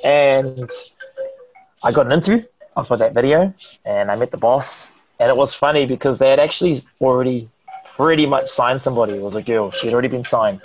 [0.04, 0.70] And
[1.82, 2.44] I got an interview
[2.76, 3.52] of that video,
[3.84, 7.48] and I met the boss and it was funny because they had actually already
[7.96, 9.14] pretty much signed somebody.
[9.14, 9.70] It was a girl.
[9.70, 10.60] She had already been signed.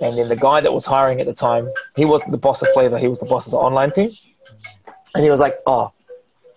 [0.00, 2.68] And then the guy that was hiring at the time, he wasn't the boss of
[2.72, 2.98] Flava.
[2.98, 4.10] He was the boss of the online team.
[5.14, 5.92] And he was like, oh,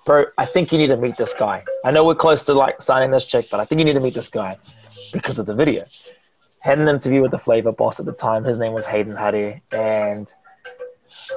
[0.06, 1.63] bro, I think you need to meet this guy.
[1.84, 3.99] I know we're close to like signing this check, but I think you need to
[3.99, 4.58] meet this guy
[5.12, 5.84] because of the video.
[6.60, 8.43] Had an interview with the Flava boss at the time.
[8.45, 9.62] His name was Hayden Hade.
[9.71, 10.32] And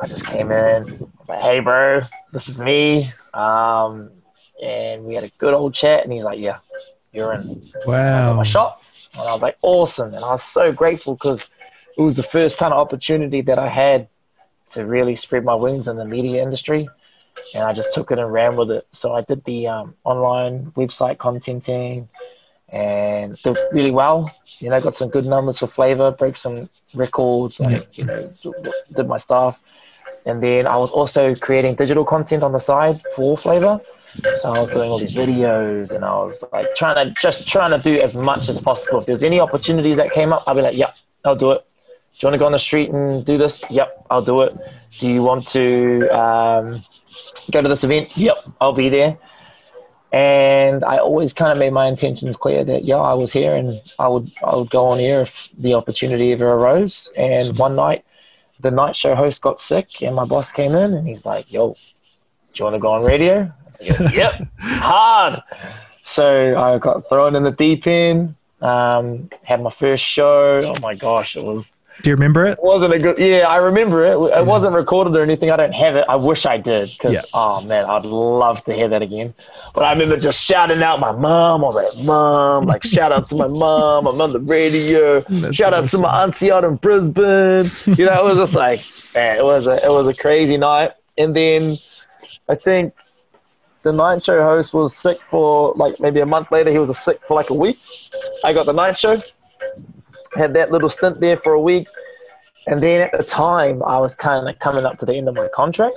[0.01, 0.85] I just came in.
[0.85, 3.07] I was like, hey, bro, this is me.
[3.35, 4.11] Um,
[4.63, 6.05] and we had a good old chat.
[6.05, 6.59] And he's like, "Yeah,
[7.13, 8.35] you're in." Wow.
[8.35, 8.77] My shot,
[9.15, 11.49] and I was like, "Awesome!" And I was so grateful because
[11.97, 14.09] it was the first kind of opportunity that I had
[14.69, 16.89] to really spread my wings in the media industry,
[17.55, 18.87] and I just took it and ran with it.
[18.93, 22.09] So I did the um, online website contenting
[22.69, 24.33] and did really well.
[24.59, 28.33] You know, got some good numbers for Flava, broke some records, like, you know,
[28.95, 29.63] did my stuff.
[30.25, 33.81] And then I was also creating digital content on the side for Flava.
[34.37, 37.71] So I was doing all these videos and I was like trying to just trying
[37.71, 39.01] to do as much as possible.
[39.01, 41.65] If there's any opportunities that came up, I'd be like, yep, I'll do it.
[42.17, 43.63] Do you want to go on the street and do this?
[43.69, 44.57] Yep, I'll do it.
[44.93, 46.81] Do you want to um,
[47.51, 48.17] go to this event?
[48.17, 49.19] Yep, I'll be there.
[50.13, 53.69] And I always kind of made my intentions clear that yeah, I was here and
[53.99, 57.11] I would I would go on air if the opportunity ever arose.
[57.19, 58.03] And one night,
[58.61, 61.73] the night show host got sick, and my boss came in and he's like, "Yo,
[61.73, 61.77] do
[62.55, 65.43] you want to go on radio?" yep, hard.
[66.03, 68.37] So I got thrown in the deep end.
[68.63, 70.63] Um, had my first show.
[70.65, 71.76] Oh my gosh, it was.
[72.03, 72.59] Do you remember it?
[72.63, 73.19] Wasn't a good.
[73.19, 74.17] Yeah, I remember it.
[74.39, 75.51] It wasn't recorded or anything.
[75.51, 76.05] I don't have it.
[76.09, 77.21] I wish I did because yeah.
[77.33, 79.35] oh man, I'd love to hear that again.
[79.75, 81.65] But I remember just shouting out my mom.
[81.65, 84.07] I was like, "Mom!" Like shout out to my mom.
[84.07, 85.21] I'm on the radio.
[85.21, 85.85] That's shout awesome.
[85.85, 87.71] out to my auntie out in Brisbane.
[87.87, 88.81] You know, it was just like,
[89.15, 90.93] man, it was a it was a crazy night.
[91.19, 91.73] And then
[92.49, 92.95] I think
[93.83, 96.71] the night show host was sick for like maybe a month later.
[96.71, 97.79] He was sick for like a week.
[98.45, 99.15] I got the night show,
[100.37, 101.89] had that little stint there for a week,
[102.67, 105.35] and then at the time I was kind of coming up to the end of
[105.35, 105.97] my contract,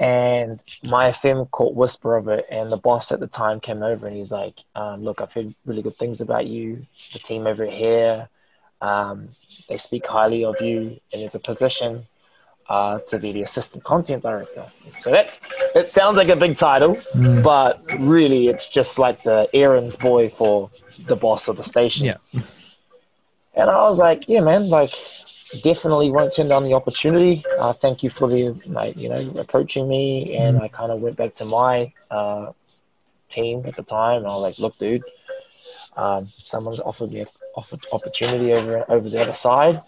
[0.00, 4.06] and Mai FM caught whisper of it, and the boss at the time came over
[4.06, 6.86] and he's like, um, "Look, I've heard really good things about you.
[7.12, 8.28] The team over here,
[8.80, 9.28] um,
[9.68, 12.06] they speak highly of you, and there's a position."
[12.68, 14.64] uh, to be the assistant content director.
[15.00, 15.40] So that's
[15.74, 17.42] it sounds like a big title, mm.
[17.42, 20.70] but really it's just like the errands boy for
[21.06, 22.06] the boss of the station.
[22.06, 22.14] Yeah.
[23.54, 24.90] And I was like, yeah, man, like
[25.62, 27.44] definitely won't turn down the opportunity.
[27.58, 30.62] Uh, thank you for the like, you know approaching me, and mm.
[30.62, 32.52] I kind of went back to my uh,
[33.28, 35.02] team at the time, and I was like, look, dude.
[35.94, 39.80] Um, someone's offered me an offered opportunity over over the other side.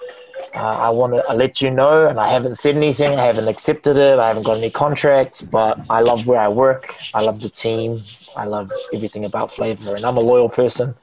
[0.55, 3.19] Uh, I want to let you know, and I haven't said anything.
[3.19, 4.19] I haven't accepted it.
[4.19, 6.95] I haven't got any contracts, but I love where I work.
[7.15, 8.01] I love the team.
[8.37, 10.95] I love everything about Flava, and I'm a loyal person.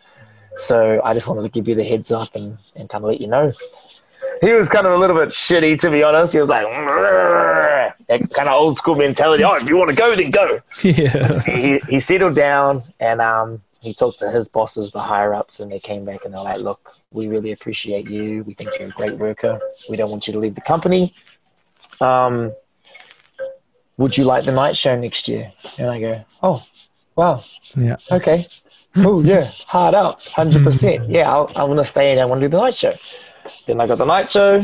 [0.62, 3.20] So I just wanted to give you the heads up and, and kind of let
[3.20, 3.52] you know.
[4.42, 6.34] He was kind of a little bit shitty, to be honest.
[6.34, 9.44] He was like, that kind of old school mentality.
[9.44, 10.60] Oh, if you want to go, then go.
[10.84, 11.42] Yeah.
[11.44, 15.72] He, he settled down and um, he talked to his bosses, the higher ups, and
[15.72, 18.44] they came back and they're like, look, we really appreciate you.
[18.44, 19.60] We think you're a great worker.
[19.90, 21.12] We don't want you to leave the company.
[22.00, 22.54] Um,
[23.98, 25.52] would you like the night show next year?
[25.80, 26.64] And I go, oh,
[27.22, 27.40] wow,
[27.76, 27.98] Yeah.
[28.12, 28.46] okay.
[28.98, 31.06] Oh, yeah, hard up, 100%.
[31.08, 32.20] Yeah, I'll, I want to stay in.
[32.20, 32.94] I want to do the night show.
[33.66, 34.60] Then I got the night show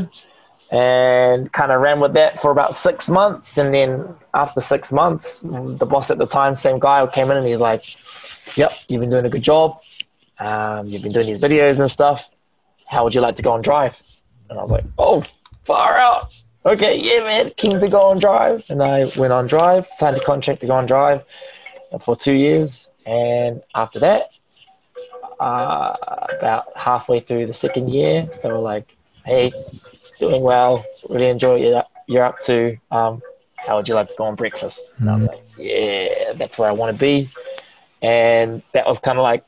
[0.72, 3.58] and kind of ran with that for about six months.
[3.58, 7.48] And then after six months, the boss at the time, same guy, came in and
[7.48, 7.84] he's like,
[8.58, 9.80] Yep, you've been doing a good job.
[10.40, 12.30] Um, you've been doing these videos and stuff.
[12.88, 13.96] How would you like to go on drive?
[14.50, 15.24] And I was like, Oh,
[15.64, 16.36] far out.
[16.66, 18.66] Okay, yeah, man, keen to go on drive.
[18.70, 21.24] And I went on drive, signed a contract to go on drive
[22.02, 22.90] for two years.
[23.06, 24.38] And after that,
[25.40, 25.96] uh,
[26.38, 28.96] about halfway through the second year, they were like,
[29.26, 29.52] "Hey,
[30.20, 30.84] doing well.
[31.10, 32.78] Really enjoy what you're, you're up to.
[32.92, 33.22] Um,
[33.56, 36.70] how would you like to go on breakfast?" And I was like, "Yeah, that's where
[36.70, 37.30] I want to be."
[38.02, 39.44] And that was kind of like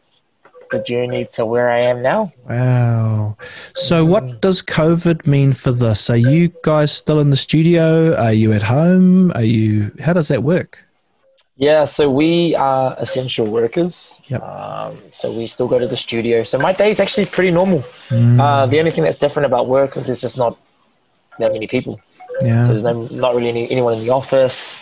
[0.72, 2.32] the journey to where I am now.
[2.48, 3.38] Wow.
[3.76, 6.10] So, what does COVID mean for this?
[6.10, 8.16] Are you guys still in the studio?
[8.16, 9.32] Are you at home?
[9.34, 9.92] Are you?
[10.00, 10.86] How does that work?
[11.60, 14.22] Yeah, so we are essential workers.
[14.28, 14.42] Yep.
[14.42, 16.44] Um, so we still go to the studio.
[16.46, 17.84] So my day is actually pretty normal.
[18.10, 20.58] Mm, Uh, the only thing that's different about work is there's just not
[21.38, 22.00] that many people.
[22.40, 22.66] So yeah.
[22.66, 24.78] there's no, not really any, anyone in the office.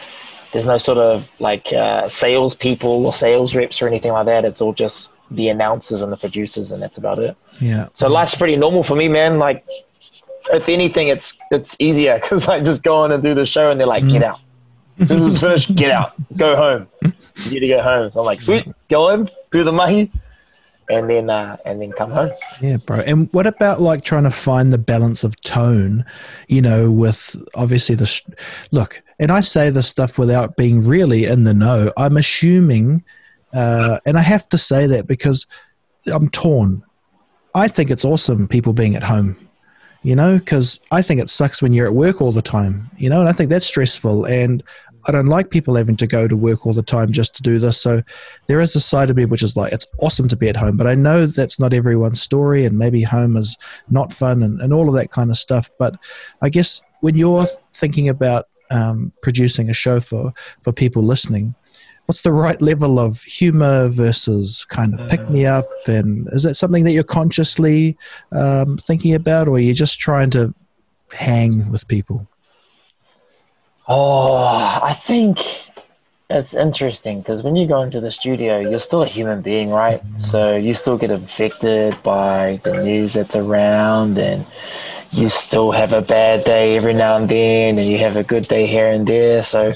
[0.51, 4.45] There's no sort of like uh, sales people or sales reps or anything like that.
[4.45, 7.35] It's all just the announcers and the producers, and that's about it.
[7.59, 7.87] Yeah.
[7.95, 9.39] So life's pretty normal for me, man.
[9.39, 9.65] Like,
[10.53, 13.79] if anything, it's it's easier because I just go in and do the show, and
[13.79, 14.39] they're like, "Get out."
[14.99, 16.87] As soon as it's finished, get out, go home.
[17.01, 18.09] You need to go home.
[18.11, 20.11] So I'm like, "Sweet, go home, do the mahi,
[20.89, 22.31] and then uh, and then come home."
[22.61, 22.97] Yeah, bro.
[22.99, 26.05] And what about like trying to find the balance of tone,
[26.47, 28.23] you know, with obviously the sh-
[28.71, 31.91] look, and I say this stuff without being really in the know.
[31.97, 33.03] I'm assuming,
[33.53, 35.45] uh, and I have to say that because
[36.07, 36.83] I'm torn.
[37.55, 39.35] I think it's awesome people being at home,
[40.03, 43.09] you know, because I think it sucks when you're at work all the time, you
[43.09, 44.25] know, and I think that's stressful.
[44.25, 44.63] And
[45.07, 47.59] I don't like people having to go to work all the time just to do
[47.59, 47.79] this.
[47.79, 48.01] So
[48.47, 50.75] there is a side of me which is like, it's awesome to be at home,
[50.75, 53.57] but I know that's not everyone's story, and maybe home is
[53.89, 55.69] not fun and, and all of that kind of stuff.
[55.79, 55.95] But
[56.41, 61.55] I guess when you're thinking about um, producing a show for, for people listening,
[62.07, 65.67] what's the right level of humor versus kind of pick me up?
[65.87, 67.97] And is that something that you're consciously
[68.31, 70.53] um, thinking about, or are you just trying to
[71.13, 72.27] hang with people?
[73.89, 74.35] Oh,
[74.83, 75.39] I think
[76.29, 80.01] it's interesting because when you go into the studio, you're still a human being, right?
[80.17, 84.45] So you still get affected by the news that's around, and
[85.11, 88.47] you still have a bad day every now and then, and you have a good
[88.49, 89.41] day here and there.
[89.41, 89.71] So,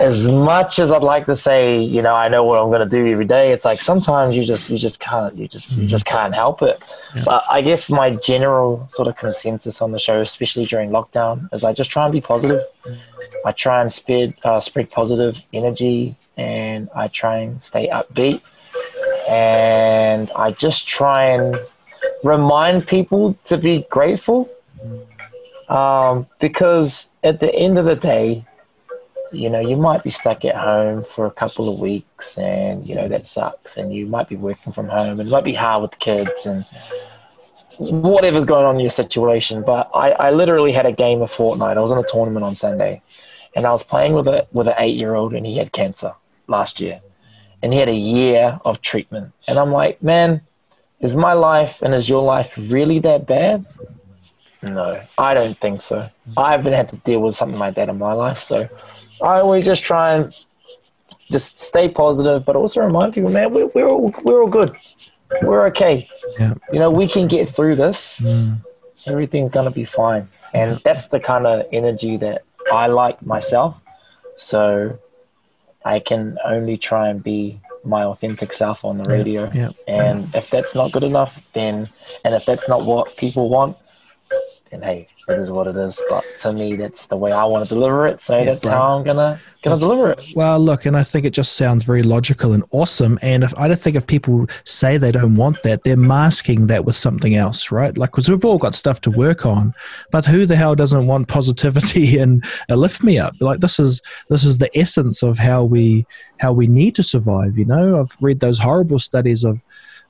[0.00, 2.88] as much as I'd like to say, you know, I know what I'm going to
[2.88, 6.04] do every day, it's like sometimes you just you just can't you just you just
[6.04, 6.82] can't help it.
[7.24, 11.64] But I guess my general sort of consensus on the show, especially during lockdown, is
[11.64, 12.62] I just try and be positive.
[13.44, 18.40] I try and spread uh, spread positive energy, and I try and stay upbeat,
[19.28, 21.58] and I just try and
[22.22, 24.48] remind people to be grateful,
[25.68, 28.44] um, because at the end of the day,
[29.32, 32.94] you know, you might be stuck at home for a couple of weeks, and you
[32.94, 35.82] know that sucks, and you might be working from home, and it might be hard
[35.82, 36.64] with kids and
[37.78, 39.62] whatever's going on in your situation.
[39.62, 41.76] But I, I literally had a game of Fortnite.
[41.76, 43.02] I was in a tournament on Sunday,
[43.54, 46.14] and I was playing with a with an eight year old, and he had cancer
[46.46, 47.00] last year,
[47.62, 49.32] and he had a year of treatment.
[49.48, 50.40] And I'm like, man,
[51.00, 53.64] is my life and is your life really that bad?
[54.62, 56.08] No, I don't think so.
[56.36, 58.68] I haven't had to deal with something like that in my life, so
[59.22, 60.46] I always just try and
[61.30, 64.74] just stay positive, but also remind people, man, we're we're all, we're all good.
[65.42, 66.08] We're okay.
[66.38, 66.54] Yeah.
[66.72, 68.20] You know, we can get through this.
[68.20, 68.58] Mm.
[69.06, 73.76] Everything's gonna be fine, and that's the kind of energy that I like myself.
[74.36, 74.98] So
[75.84, 79.50] I can only try and be my authentic self on the radio.
[79.52, 79.70] Yeah.
[79.86, 81.88] And if that's not good enough, then
[82.24, 83.76] and if that's not what people want,
[84.70, 86.00] then hey, it is what it is.
[86.08, 88.20] But to me, that's the way I want to deliver it.
[88.20, 88.72] So Yeah, that's bro.
[88.72, 90.24] how I'm gonna gonna That's- deliver it.
[90.36, 93.18] Well, look, and I think it just sounds very logical and awesome.
[93.22, 96.84] And if I don't think if people say they don't want that, they're masking that
[96.84, 97.96] with something else, right?
[97.98, 99.74] Like, because we've all got stuff to work on,
[100.12, 103.34] but who the hell doesn't want positivity and a lift me up?
[103.40, 106.06] Like, this is this is the essence of how we
[106.38, 107.58] how we need to survive.
[107.58, 109.64] You know, I've read those horrible studies of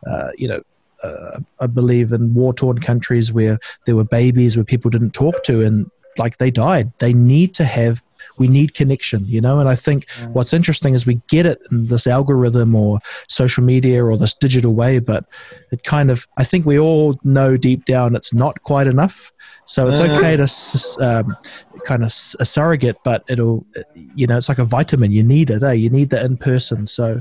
[0.06, 0.60] uh, you know,
[1.02, 5.42] uh, I believe in war torn countries where there were babies where people didn't talk
[5.44, 6.92] to and like they died.
[6.98, 8.02] They need to have
[8.38, 9.58] we need connection, you know.
[9.58, 10.30] And I think mm.
[10.32, 14.74] what's interesting is we get it in this algorithm or social media or this digital
[14.74, 15.24] way, but
[15.72, 19.32] it kind of I think we all know deep down it's not quite enough.
[19.66, 20.16] So it's mm.
[20.16, 21.36] okay to um,
[21.84, 23.66] kind of a surrogate, but it'll
[24.14, 25.12] you know it's like a vitamin.
[25.12, 25.72] You need it, eh?
[25.72, 26.86] You need that in person.
[26.86, 27.20] So.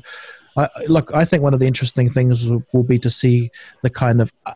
[0.57, 3.51] I, look, I think one of the interesting things will, be to see
[3.83, 4.53] the kind of uh,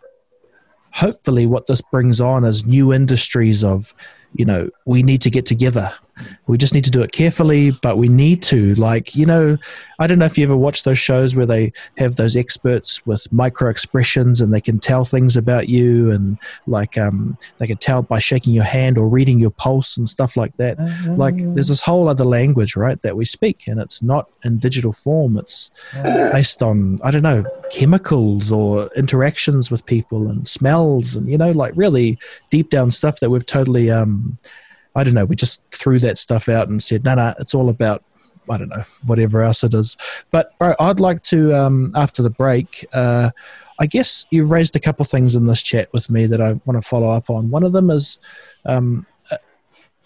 [0.91, 3.93] hopefully what this brings on is new industries of
[4.33, 5.91] you know we need to get together.
[6.45, 9.57] We just need to do it carefully but we need to like you know
[9.97, 13.31] i don't know if you ever watch those shows where they have those experts with
[13.31, 18.01] micro expressions and they can tell things about you and like um, they can tell
[18.03, 20.77] by shaking your hand or reading your pulse and stuff like that.
[20.77, 21.15] Mm-hmm.
[21.15, 24.93] like there's this whole other language right that we speak and it's not in digital
[24.93, 25.37] form.
[25.37, 25.71] It's
[26.33, 31.51] based on i don't know chemicals or interactions with people and smells and you know
[31.51, 32.17] like really
[32.49, 34.20] deep down stuff that we've totally um,
[34.95, 37.69] I don't know, we just threw that stuff out and said, no, no, it's all
[37.69, 38.03] about,
[38.49, 39.95] I don't know, whatever else it is.
[40.31, 43.31] But, bro, I'd like to, um, after the break, uh,
[43.79, 46.81] I guess you've raised a couple things in this chat with me that I want
[46.81, 47.49] to follow up on.
[47.49, 48.19] One of them is,
[48.65, 49.37] um, uh,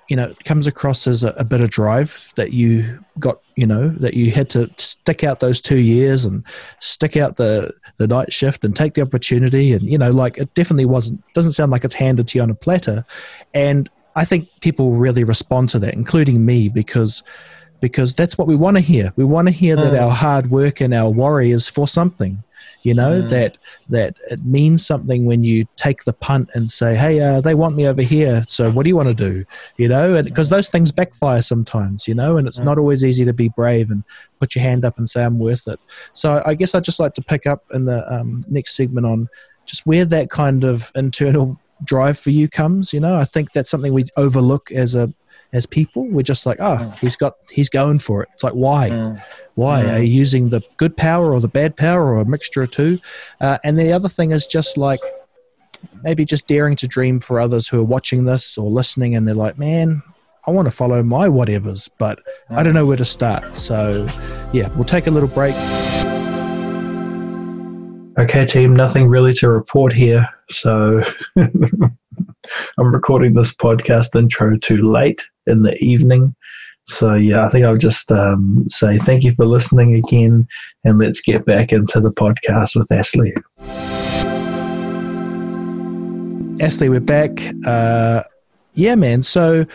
[0.08, 3.66] you know, it comes across as a, a, bit of drive that you got, you
[3.66, 6.46] know, that you had to stick out those two years and
[6.80, 10.54] stick out the the night shift and take the opportunity, and you know, like it
[10.54, 13.04] definitely wasn't doesn't sound like it's handed to you on a platter,
[13.54, 17.24] and I think people really respond to that, including me, because
[17.82, 19.14] because that's what we want to hear.
[19.16, 19.82] We want to hear mm.
[19.84, 22.42] that our hard work and our worry is for something.
[22.84, 23.30] You know mm.
[23.30, 23.58] that
[23.90, 27.76] that it means something when you take the punt and say, "Hey, uh, they want
[27.76, 28.44] me over here.
[28.48, 29.44] So what do you want to do?"
[29.78, 32.08] You know, and because those things backfire sometimes.
[32.08, 32.66] You know, and it's mm.
[32.66, 34.04] not always easy to be brave and
[34.40, 35.80] put your hand up and say, "I'm worth it."
[36.14, 39.30] So I guess I'd just like to pick up in the um, next segment on
[39.66, 42.94] just where that kind of internal drive for you comes.
[42.94, 45.14] You know, I think that's something we overlook as a
[45.54, 46.08] as people.
[46.08, 46.98] We're just like, oh, mm.
[47.00, 48.30] he's got he's going for it.
[48.34, 49.24] It's like why, mm.
[49.56, 49.92] why mm.
[49.92, 52.98] are you using the good power or the bad power or a mixture of two?
[53.42, 55.00] Uh, and the other thing is just like
[56.04, 59.36] maybe just daring to dream for others who are watching this or listening, and they're
[59.36, 60.02] like, man.
[60.48, 62.20] I want to follow my whatevers, but
[62.52, 63.56] I don't know where to start.
[63.56, 64.08] So,
[64.54, 65.56] yeah, we'll take a little break.
[68.18, 70.26] Okay, team, nothing really to report here.
[70.50, 71.02] So
[71.36, 71.98] I'm
[72.78, 76.34] recording this podcast intro too late in the evening.
[76.86, 80.48] So, yeah, I think I'll just um, say thank you for listening again
[80.86, 83.34] and let's get back into the podcast with Astley.
[86.64, 87.32] Astley, we're back.
[87.66, 88.24] Uh,
[88.76, 89.24] yeah, man.
[89.24, 89.66] So,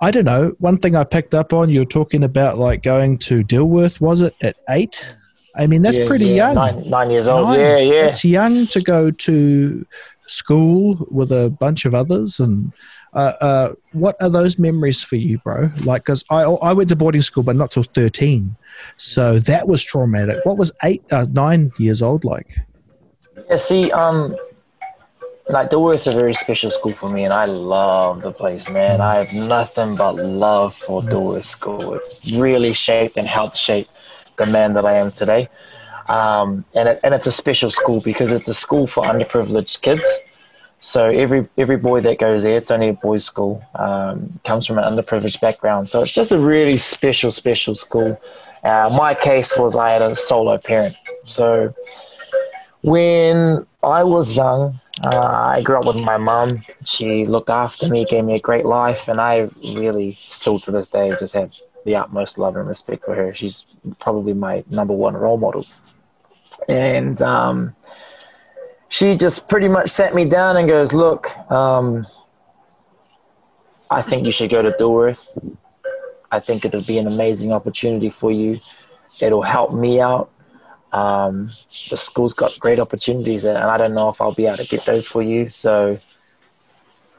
[0.00, 0.54] I don't know.
[0.58, 4.22] One thing I picked up on, you were talking about like going to Dilworth, was
[4.22, 5.16] it, at eight?
[5.54, 6.52] I mean, that's yeah, pretty yeah.
[6.52, 6.54] young.
[6.54, 7.48] Nine, nine years old.
[7.48, 7.60] Nine.
[7.60, 8.06] Yeah, yeah.
[8.06, 9.86] It's young to go to
[10.26, 12.40] school with a bunch of others.
[12.40, 12.72] And
[13.12, 15.70] uh, uh, what are those memories for you, bro?
[15.84, 18.56] Like, because I, I went to boarding school, but not till 13.
[18.96, 20.38] So that was traumatic.
[20.44, 22.56] What was eight, uh, nine years old like?
[23.50, 24.36] Yeah, see, um,
[25.48, 29.00] like Dilworth's a very special school for me, and I love the place, man.
[29.00, 31.94] I have nothing but love for Dilworth School.
[31.94, 33.88] It's really shaped and helped shape
[34.36, 35.48] the man that I am today.
[36.08, 40.04] Um, and it, and it's a special school because it's a school for underprivileged kids.
[40.80, 44.78] So every every boy that goes there, it's only a boys' school, um, comes from
[44.78, 45.88] an underprivileged background.
[45.88, 48.20] So it's just a really special, special school.
[48.64, 50.96] Uh, my case was I had a solo parent.
[51.24, 51.72] So
[52.82, 56.62] when I was young, uh, I grew up with my mom.
[56.84, 60.88] She looked after me, gave me a great life, and I really, still to this
[60.88, 61.52] day, just have
[61.84, 63.32] the utmost love and respect for her.
[63.32, 63.66] She's
[63.98, 65.66] probably my number one role model.
[66.68, 67.74] And um,
[68.88, 72.06] she just pretty much sat me down and goes, Look, um,
[73.90, 75.28] I think you should go to Dilworth.
[76.30, 78.60] I think it'll be an amazing opportunity for you.
[79.20, 80.30] It'll help me out.
[80.92, 81.50] Um,
[81.90, 84.84] the school's got great opportunities, and I don't know if I'll be able to get
[84.84, 85.48] those for you.
[85.48, 85.98] So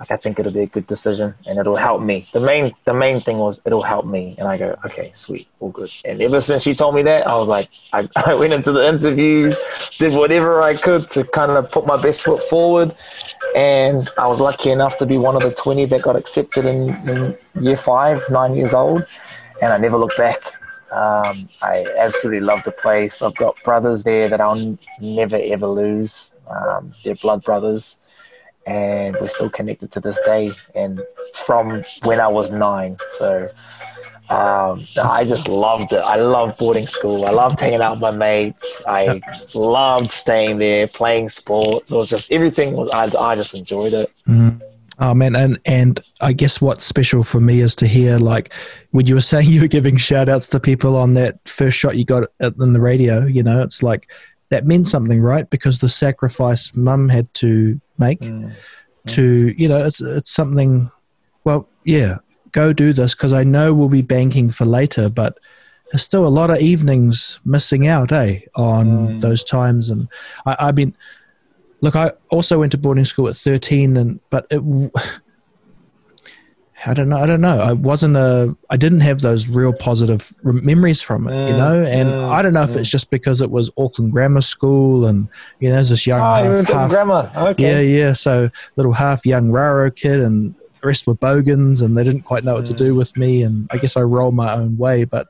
[0.04, 2.26] like I think it'll be a good decision and it'll help me.
[2.34, 4.36] The main the main thing was it'll help me.
[4.38, 5.90] And I go, okay, sweet, all good.
[6.04, 8.86] And ever since she told me that, I was like, I, I went into the
[8.86, 9.58] interviews,
[9.98, 12.94] did whatever I could to kind of put my best foot forward.
[13.56, 16.90] And I was lucky enough to be one of the 20 that got accepted in,
[17.08, 19.06] in year five, nine years old.
[19.62, 20.40] And I never looked back.
[20.92, 23.22] Um, I absolutely love the place.
[23.22, 26.34] I've got brothers there that I'll never ever lose.
[26.50, 28.00] Um, they're blood brothers
[28.66, 31.02] and we're still connected to this day and
[31.46, 32.98] from when I was nine.
[33.12, 33.50] So
[34.30, 36.00] Um, I just loved it.
[36.00, 37.26] I loved boarding school.
[37.26, 38.82] I loved hanging out with my mates.
[38.88, 39.22] I
[39.54, 41.92] loved staying there, playing sports.
[41.92, 42.90] It was just everything was.
[42.96, 44.10] I, I just enjoyed it.
[44.26, 44.62] Mm.
[45.00, 48.54] Oh man, and and I guess what's special for me is to hear like
[48.92, 51.98] when you were saying you were giving shout outs to people on that first shot
[51.98, 53.26] you got in the radio.
[53.26, 54.10] You know, it's like
[54.54, 55.50] that meant something, right?
[55.50, 58.54] Because the sacrifice mum had to make mm.
[59.08, 60.92] to you know it's it's something.
[61.44, 62.20] Well, yeah,
[62.52, 65.40] go do this because I know we'll be banking for later, but
[65.92, 69.22] there's still a lot of evenings missing out, eh, on mm.
[69.22, 69.90] those times.
[69.90, 70.08] And
[70.46, 70.96] I, I mean,
[71.82, 74.62] look, I also went to boarding school at 13, and but it.
[76.86, 77.18] I don't know.
[77.18, 77.60] I don't know.
[77.60, 78.56] I wasn't a.
[78.70, 81.84] I didn't have those real positive memories from it, you mm, know.
[81.84, 82.78] And mm, I don't know if mm.
[82.78, 85.28] it's just because it was Auckland Grammar School, and
[85.60, 87.32] you know, there's this young oh, half, half grammar.
[87.36, 87.86] Okay.
[87.86, 88.14] Yeah, yeah.
[88.14, 92.44] So little half young Raro kid, and the rest were bogans and they didn't quite
[92.44, 93.42] know what to do with me.
[93.44, 95.28] And I guess I rolled my own way, but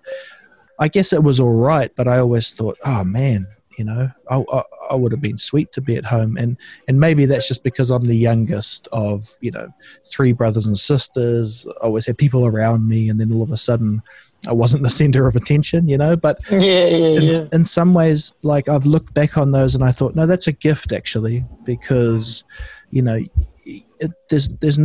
[0.79, 1.91] I guess it was all right.
[1.95, 3.47] But I always thought, oh man,
[3.77, 6.37] you know, I, I, I, would have been sweet to be at home.
[6.37, 6.57] And,
[6.87, 9.73] and maybe that's just because I'm the youngest of, you know,
[10.05, 11.67] three brothers and sisters.
[11.81, 13.09] I always had people around me.
[13.09, 14.01] And then all of a sudden,
[14.47, 16.15] I wasn't the center of attention, you know.
[16.15, 17.47] But yeah, yeah, in, yeah.
[17.51, 20.51] in some ways, like I've looked back on those and I thought, no, that's a
[20.51, 22.43] gift actually, because,
[22.91, 23.23] you know,
[23.65, 24.79] it, there's there's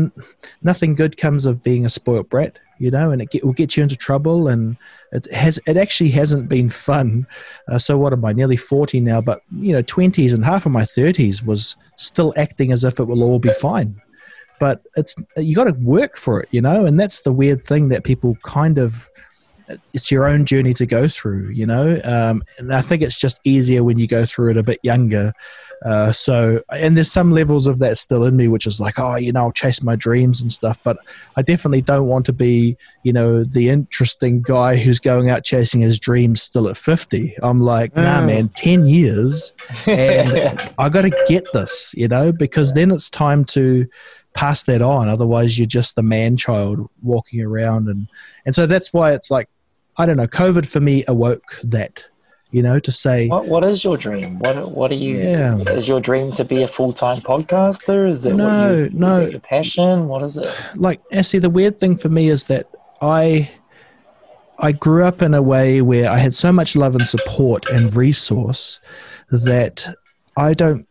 [0.63, 3.77] nothing good comes of being a spoiled brat, you know, and it get, will get
[3.77, 4.49] you into trouble.
[4.49, 4.77] And
[5.13, 7.27] it has it actually hasn't been fun.
[7.69, 8.33] Uh, so what am I?
[8.33, 12.73] Nearly forty now, but you know, twenties and half of my thirties was still acting
[12.73, 14.01] as if it will all be fine.
[14.61, 17.91] But it's you got to work for it, you know, and that's the weird thing
[17.91, 19.09] that people kind of
[19.93, 22.01] it's your own journey to go through, you know.
[22.05, 25.33] Um, and I think it's just easier when you go through it a bit younger.
[25.85, 29.17] Uh, so, and there's some levels of that still in me, which is like, oh,
[29.17, 30.79] you know, I'll chase my dreams and stuff.
[30.83, 30.99] But
[31.37, 35.81] I definitely don't want to be, you know, the interesting guy who's going out chasing
[35.81, 37.37] his dreams still at 50.
[37.43, 38.03] I'm like, mm.
[38.03, 39.53] nah, man, 10 years,
[39.87, 43.87] and I got to get this, you know, because then it's time to
[44.35, 45.09] pass that on.
[45.09, 48.09] Otherwise, you're just the man child walking around, and
[48.45, 49.49] and so that's why it's like
[49.99, 50.27] I don't know.
[50.27, 52.07] COVID for me awoke that,
[52.51, 53.29] you know, to say.
[53.29, 54.39] What, what is your dream?
[54.39, 55.19] What What are you?
[55.19, 55.59] Yeah.
[55.59, 58.09] Is your dream to be a full time podcaster?
[58.09, 59.27] Is that no, you, no.
[59.27, 60.09] your passion?
[60.09, 60.49] What is it?
[60.77, 62.69] Like, eh, see, the weird thing for me is that
[63.01, 63.51] I.
[64.61, 67.95] I grew up in a way where I had so much love and support and
[67.95, 68.81] resource
[69.31, 69.87] that
[70.37, 70.89] I don't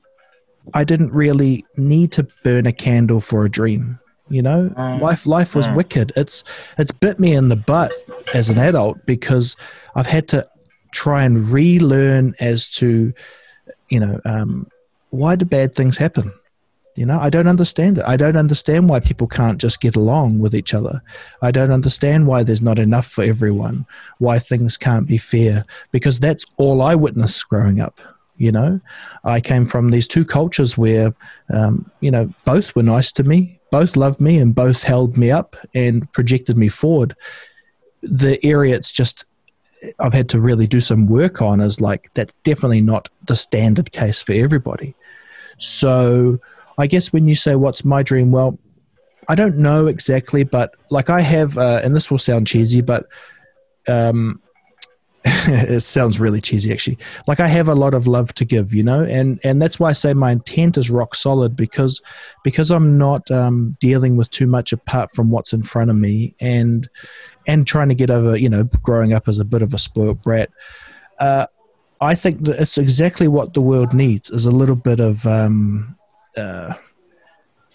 [0.73, 3.99] I didn't really need to burn a candle for a dream.
[4.29, 5.01] You know, mm.
[5.01, 5.75] life life was mm.
[5.75, 6.11] wicked.
[6.15, 6.43] It's
[6.77, 7.91] it's bit me in the butt
[8.33, 9.55] as an adult because
[9.95, 10.47] I've had to
[10.91, 13.13] try and relearn as to,
[13.89, 14.67] you know, um,
[15.09, 16.31] why do bad things happen?
[16.95, 18.05] You know, I don't understand it.
[18.07, 21.03] I don't understand why people can't just get along with each other.
[21.43, 23.85] I don't understand why there's not enough for everyone,
[24.17, 28.01] why things can't be fair, because that's all I witnessed growing up.
[28.37, 28.81] You know,
[29.23, 31.13] I came from these two cultures where,
[31.51, 35.31] um, you know, both were nice to me, both loved me, and both held me
[35.31, 37.15] up and projected me forward
[38.01, 39.25] the area it's just
[39.99, 43.91] I've had to really do some work on is like that's definitely not the standard
[43.91, 44.95] case for everybody.
[45.57, 46.39] So
[46.79, 48.57] I guess when you say what's my dream, well,
[49.27, 53.07] I don't know exactly, but like I have, uh, and this will sound cheesy, but
[53.87, 54.41] um,
[55.47, 56.97] it sounds really cheesy actually.
[57.27, 59.89] Like I have a lot of love to give, you know, and and that's why
[59.89, 62.01] I say my intent is rock solid because
[62.43, 66.33] because I'm not um, dealing with too much apart from what's in front of me,
[66.39, 66.87] and
[67.45, 70.21] and trying to get over, you know, growing up as a bit of a spoiled
[70.21, 70.49] brat.
[71.19, 71.47] Uh,
[71.99, 75.97] I think that it's exactly what the world needs is a little bit of, um,
[76.35, 76.75] uh,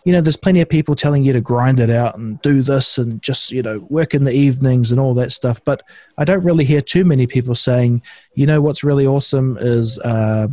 [0.05, 2.99] you know, there's plenty of people telling you to grind it out and do this
[2.99, 5.65] and just, you know, work in the evenings and all that stuff.
[5.65, 5.83] But
[6.19, 8.03] I don't really hear too many people saying,
[8.35, 10.49] you know, what's really awesome is, uh,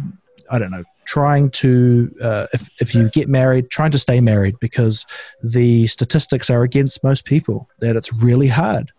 [0.51, 4.59] I don't know, trying to, uh, if, if you get married, trying to stay married
[4.59, 5.05] because
[5.41, 8.91] the statistics are against most people, that it's really hard.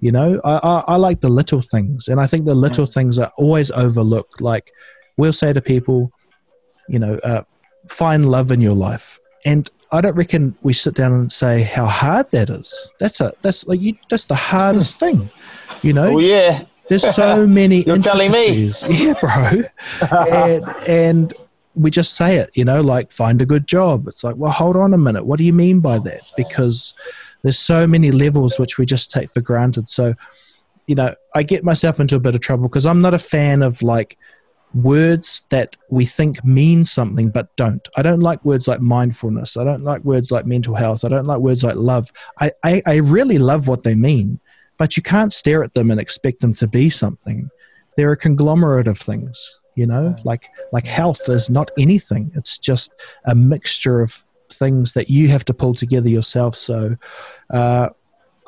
[0.00, 2.94] You know, I, I, I like the little things, and I think the little mm.
[2.94, 4.40] things are always overlooked.
[4.40, 4.70] Like
[5.16, 6.12] we'll say to people,
[6.88, 7.42] you know, uh,
[7.88, 11.86] find love in your life, and I don't reckon we sit down and say how
[11.86, 12.92] hard that is.
[12.98, 15.06] That's a that's like you, that's the hardest hmm.
[15.06, 15.30] thing,
[15.82, 16.14] you know.
[16.14, 16.64] Oh yeah.
[16.88, 17.82] There's so many.
[17.82, 18.70] You're telling me.
[18.88, 19.62] Yeah, bro.
[20.10, 21.32] and, and
[21.74, 24.08] we just say it, you know, like find a good job.
[24.08, 25.24] It's like, well, hold on a minute.
[25.24, 26.20] What do you mean by that?
[26.36, 26.94] Because
[27.42, 29.88] there's so many levels which we just take for granted.
[29.88, 30.14] So,
[30.86, 33.62] you know, I get myself into a bit of trouble because I'm not a fan
[33.62, 34.18] of like
[34.74, 37.88] words that we think mean something but don't.
[37.96, 39.56] I don't like words like mindfulness.
[39.56, 41.04] I don't like words like mental health.
[41.04, 42.12] I don't like words like love.
[42.40, 44.40] I, I, I really love what they mean,
[44.76, 47.50] but you can't stare at them and expect them to be something.
[47.96, 52.30] They're a conglomerate of things, you know, like like health is not anything.
[52.34, 52.94] It's just
[53.26, 56.56] a mixture of things that you have to pull together yourself.
[56.56, 56.96] So,
[57.50, 57.90] uh,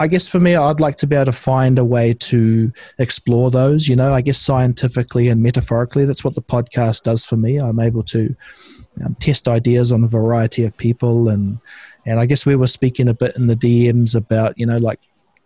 [0.00, 3.50] I guess for me, I'd like to be able to find a way to explore
[3.50, 3.86] those.
[3.86, 7.58] You know, I guess scientifically and metaphorically, that's what the podcast does for me.
[7.58, 8.34] I'm able to
[9.04, 11.60] um, test ideas on a variety of people, and
[12.06, 15.00] and I guess we were speaking a bit in the DMs about you know like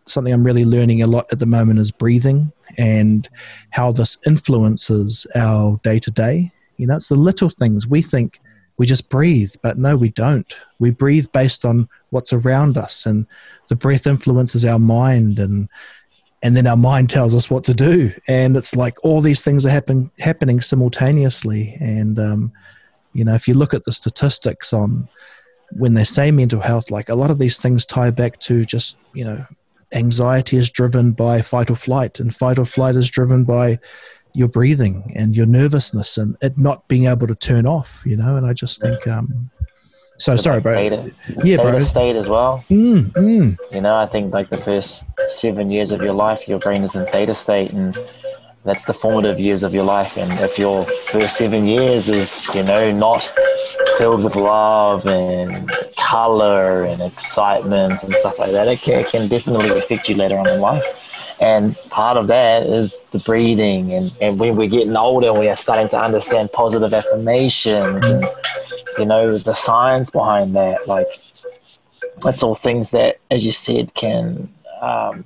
[0.07, 3.29] something I'm really learning a lot at the moment is breathing and
[3.71, 6.53] how this influences our day to day.
[6.77, 8.39] You know, it's the little things we think
[8.77, 10.53] we just breathe, but no, we don't.
[10.79, 13.27] We breathe based on what's around us, and
[13.68, 15.68] the breath influences our mind, and
[16.43, 19.64] and then our mind tells us what to do, and it's like all these things
[19.64, 21.77] are happen, happening simultaneously.
[21.81, 22.53] And um,
[23.12, 25.09] you know, if you look at the statistics on
[25.72, 28.97] when they say mental health, like a lot of these things tie back to just
[29.12, 29.47] you know,
[29.93, 33.79] anxiety is driven by fight or flight, and fight or flight is driven by
[34.35, 38.37] your breathing and your nervousness and it not being able to turn off, you know.
[38.37, 39.51] And I just think, um,
[40.18, 41.11] so sorry, bro.
[41.43, 41.80] Yeah, bro.
[41.80, 42.64] state as well.
[42.70, 43.59] Mm, mm.
[43.72, 46.95] You know, I think like the first seven years of your life, your brain is
[46.95, 47.97] in theta state, and
[48.64, 50.16] that's the formative years of your life.
[50.16, 53.22] And if your first seven years is, you know, not
[53.99, 59.28] filled with love and color and excitement and stuff like that, it can, it can
[59.28, 60.85] definitely affect you later on in life.
[61.41, 63.93] And part of that is the breathing.
[63.93, 68.24] And, and when we're getting older, we are starting to understand positive affirmations and,
[68.99, 70.87] you know, the science behind that.
[70.87, 71.09] Like,
[72.22, 74.49] that's all things that, as you said, can
[74.80, 75.24] um,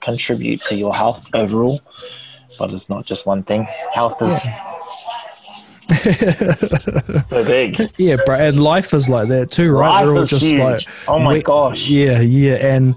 [0.00, 1.80] contribute to your health overall.
[2.58, 3.64] But it's not just one thing.
[3.92, 4.40] Health is
[7.28, 7.78] so big.
[7.98, 8.36] yeah, bro.
[8.36, 9.90] And life is like that too, right?
[9.90, 10.58] Life We're all is just huge.
[10.60, 11.86] like, oh my we- gosh.
[11.86, 12.54] yeah, yeah.
[12.54, 12.94] And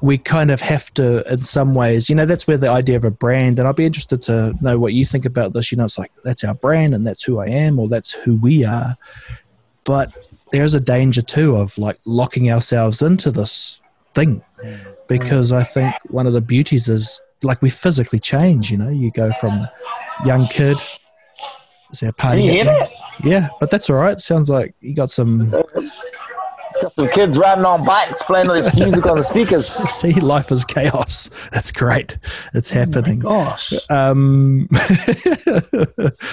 [0.00, 3.04] we kind of have to, in some ways, you know, that's where the idea of
[3.04, 5.72] a brand, and I'd be interested to know what you think about this.
[5.72, 8.36] You know, it's like, that's our brand and that's who I am or that's who
[8.36, 8.96] we are.
[9.84, 10.12] But
[10.52, 13.80] there's a danger too of like locking ourselves into this
[14.14, 14.42] thing
[15.08, 19.10] because I think one of the beauties is like we physically change, you know, you
[19.10, 19.68] go from
[20.24, 20.76] young kid.
[21.90, 22.42] Is there a party?
[22.42, 22.90] Can you hear that?
[23.24, 24.20] Yeah, but that's all right.
[24.20, 25.54] Sounds like you got some.
[25.54, 25.62] Uh,
[26.82, 29.66] Got some kids riding on bikes, playing all this music on the speakers.
[29.90, 31.30] See, life is chaos.
[31.52, 32.18] That's great.
[32.54, 33.20] It's happening.
[33.20, 33.72] Gosh.
[33.90, 34.68] Um,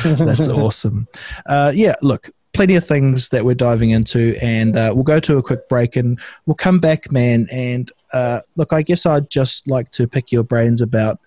[0.04, 1.08] that's awesome.
[1.46, 5.38] Uh, yeah, look, plenty of things that we're diving into, and uh, we'll go to
[5.38, 7.48] a quick break and we'll come back, man.
[7.52, 11.20] And uh, look, I guess I'd just like to pick your brains about,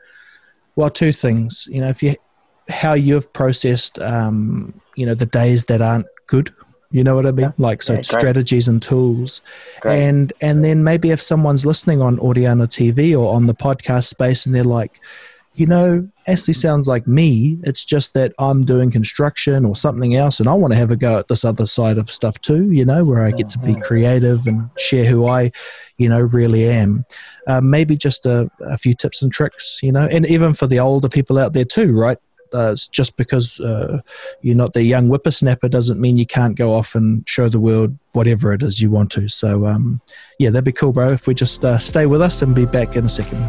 [0.76, 1.68] well, two things.
[1.70, 2.14] You know, if you
[2.68, 6.54] how you've processed, um, you know, the days that aren't good.
[6.90, 7.52] You know what I mean?
[7.58, 9.42] Like so, Yeah, strategies and tools
[9.80, 10.00] Great.
[10.02, 14.46] and and then maybe if someone's listening on Audiana TV or on the podcast space
[14.46, 14.98] and they're like,
[15.54, 17.58] you know, Astley sounds like me.
[17.64, 20.96] It's just that I'm doing construction or something else, and I want to have a
[20.96, 22.70] go at this other side of stuff too.
[22.70, 25.50] You know, where I get to be creative and share who I,
[25.96, 27.04] you know, really am.
[27.48, 29.80] Uh, maybe just a, a few tips and tricks.
[29.82, 32.18] You know, and even for the older people out there too, right?
[32.52, 34.00] Uh, just because uh,
[34.40, 37.96] you're not the young whippersnapper doesn't mean you can't go off and show the world
[38.12, 39.28] whatever it is you want to.
[39.28, 40.00] So, um,
[40.38, 41.10] yeah, that'd be cool, bro.
[41.10, 43.42] If we just uh, stay with us and be back in a second.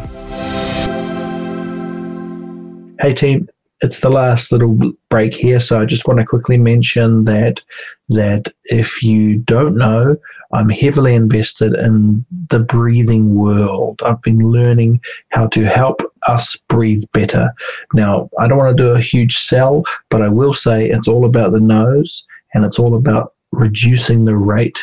[3.00, 3.48] Hey team,
[3.82, 4.78] it's the last little
[5.08, 7.64] break here, so I just want to quickly mention that
[8.08, 10.16] that if you don't know,
[10.52, 14.02] I'm heavily invested in the breathing world.
[14.04, 17.52] I've been learning how to help us breathe better.
[17.94, 21.24] Now, I don't want to do a huge sell, but I will say it's all
[21.24, 24.78] about the nose and it's all about reducing the rate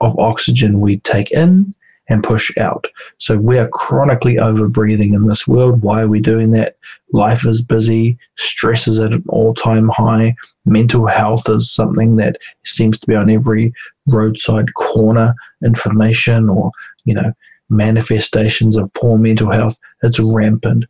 [0.00, 1.74] of oxygen we take in
[2.08, 2.86] and push out.
[3.18, 5.82] So we are chronically over breathing in this world.
[5.82, 6.76] Why are we doing that?
[7.12, 10.34] Life is busy, stress is at an all time high,
[10.64, 13.72] mental health is something that seems to be on every
[14.06, 15.34] roadside corner
[15.64, 16.70] information or,
[17.04, 17.32] you know,
[17.70, 19.78] manifestations of poor mental health.
[20.02, 20.86] It's rampant.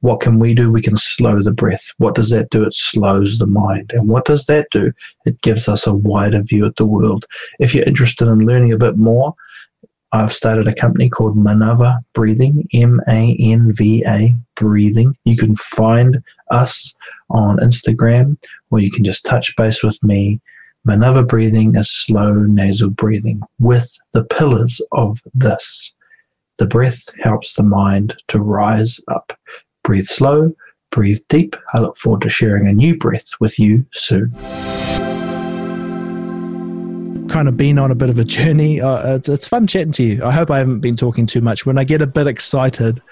[0.00, 0.70] What can we do?
[0.70, 1.92] We can slow the breath.
[1.98, 2.64] What does that do?
[2.64, 3.92] It slows the mind.
[3.94, 4.92] And what does that do?
[5.24, 7.24] It gives us a wider view of the world.
[7.60, 9.34] If you're interested in learning a bit more,
[10.16, 15.14] I've started a company called Manava Breathing, M A N V A Breathing.
[15.24, 16.96] You can find us
[17.28, 18.38] on Instagram
[18.70, 20.40] or you can just touch base with me.
[20.88, 25.94] Manava Breathing is slow nasal breathing with the pillars of this.
[26.56, 29.38] The breath helps the mind to rise up.
[29.84, 30.50] Breathe slow,
[30.92, 31.56] breathe deep.
[31.74, 34.32] I look forward to sharing a new breath with you soon.
[37.36, 38.80] Kind of been on a bit of a journey.
[38.80, 40.24] Uh, it's, it's fun chatting to you.
[40.24, 41.66] I hope I haven't been talking too much.
[41.66, 43.02] When I get a bit excited,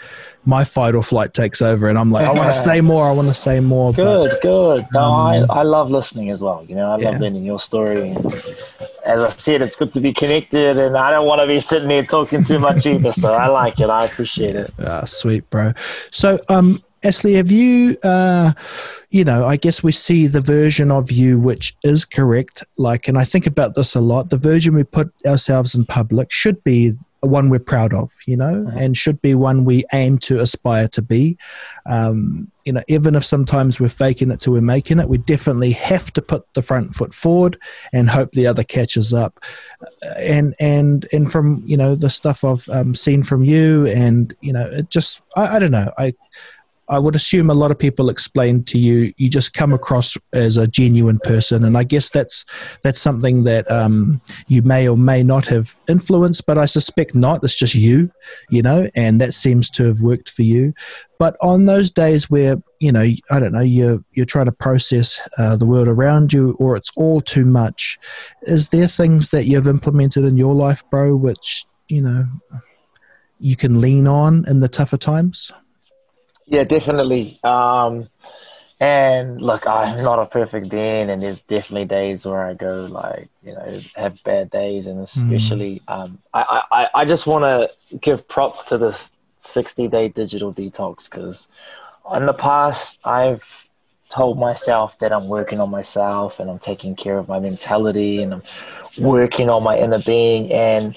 [0.46, 3.06] my fight or flight takes over, and I'm like, I want to say more.
[3.06, 3.92] I want to say more.
[3.92, 4.86] Good, but, good.
[4.94, 6.64] No, um, I, I love listening as well.
[6.66, 7.18] You know, I love Yeah.
[7.18, 8.12] learning your story.
[8.12, 8.16] And
[9.04, 11.88] as I said, it's good to be connected, and I don't want to be sitting
[11.88, 13.12] there talking too much either.
[13.12, 13.90] So I like it.
[13.90, 14.72] I appreciate it.
[14.86, 15.74] Ah, sweet, bro.
[16.10, 18.52] So, um, Astley, have you, uh,
[19.10, 22.64] you know, I guess we see the version of you which is correct.
[22.78, 24.30] Like, and I think about this a lot.
[24.30, 26.96] The version we put ourselves in public should be
[27.26, 31.02] one we're proud of, you know, and should be one we aim to aspire to
[31.02, 31.36] be.
[31.86, 35.72] Um, you know, even if sometimes we're faking it till we're making it, we definitely
[35.72, 37.58] have to put the front foot forward
[37.92, 39.40] and hope the other catches up.
[40.16, 44.52] And and and from you know the stuff I've um, seen from you, and you
[44.52, 46.14] know, it just I, I don't know I.
[46.88, 50.56] I would assume a lot of people explain to you you just come across as
[50.56, 52.44] a genuine person, and I guess that's
[52.82, 57.42] that's something that um, you may or may not have influenced, but I suspect not.
[57.42, 58.10] It's just you,
[58.50, 60.74] you know, and that seems to have worked for you.
[61.18, 65.26] But on those days where you know I don't know you're you're trying to process
[65.38, 67.98] uh, the world around you, or it's all too much,
[68.42, 72.26] is there things that you've implemented in your life, bro, which you know
[73.38, 75.50] you can lean on in the tougher times?
[76.46, 77.38] Yeah, definitely.
[77.42, 78.08] Um,
[78.80, 83.28] and look, I'm not a perfect being, and there's definitely days where I go like,
[83.42, 88.28] you know, have bad days, and especially, um, I, I, I just want to give
[88.28, 91.48] props to this 60 day digital detox because
[92.14, 93.42] in the past I've
[94.08, 98.34] told myself that I'm working on myself and I'm taking care of my mentality and
[98.34, 98.42] I'm
[98.98, 100.96] working on my inner being, and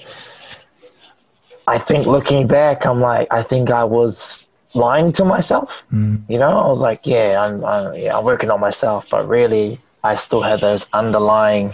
[1.66, 5.82] I think looking back, I'm like, I think I was lying to myself.
[5.92, 6.22] Mm.
[6.28, 9.78] You know, I was like, yeah, I'm, I'm, yeah, I'm working on myself, but really,
[10.04, 11.72] I still had those underlying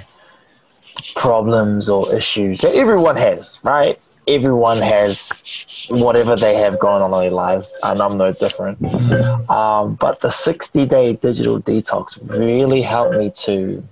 [1.15, 4.01] problems or issues that everyone has, right?
[4.27, 8.83] Everyone has whatever they have going on in their lives, and I'm no different.
[9.51, 13.87] Um, but the 60 day digital detox really helped me to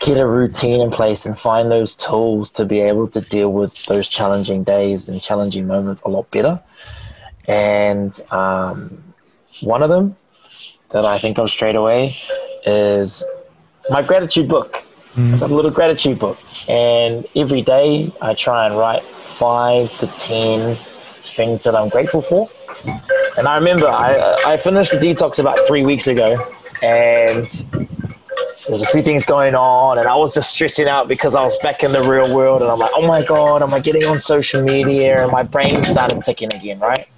[0.00, 3.84] get a routine in place and find those tools to be able to deal with
[3.84, 6.60] those challenging days and challenging moments a lot better.
[7.50, 9.02] And um,
[9.62, 10.14] one of them
[10.90, 12.14] that I think of straight away
[12.64, 13.24] is
[13.90, 14.84] my gratitude book.
[15.16, 16.38] I've got a little gratitude book,
[16.68, 20.76] and every day I try and write five to ten
[21.24, 22.48] things that I'm grateful for.
[23.36, 26.36] And I remember I, I finished the detox about three weeks ago,
[26.80, 27.48] and
[28.68, 31.58] there's a few things going on, and I was just stressing out because I was
[31.58, 34.20] back in the real world, and I'm like, oh my god, am I getting on
[34.20, 35.24] social media?
[35.24, 37.08] And my brain started ticking again, right?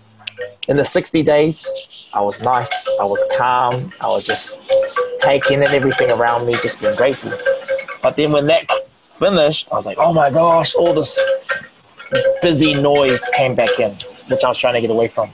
[0.69, 4.71] In the 60 days, I was nice, I was calm, I was just
[5.19, 7.33] taking in everything around me, just being grateful.
[8.01, 8.71] But then when that
[9.19, 11.21] finished, I was like, oh my gosh, all this
[12.43, 13.91] busy noise came back in,
[14.29, 15.31] which I was trying to get away from.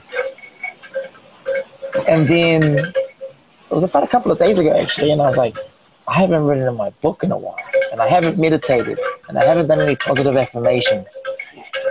[2.09, 5.59] And then it was about a couple of days ago, actually, and I was like,
[6.07, 7.59] I haven't written in my book in a while,
[7.93, 8.99] and I haven't meditated,
[9.29, 11.14] and I haven't done any positive affirmations.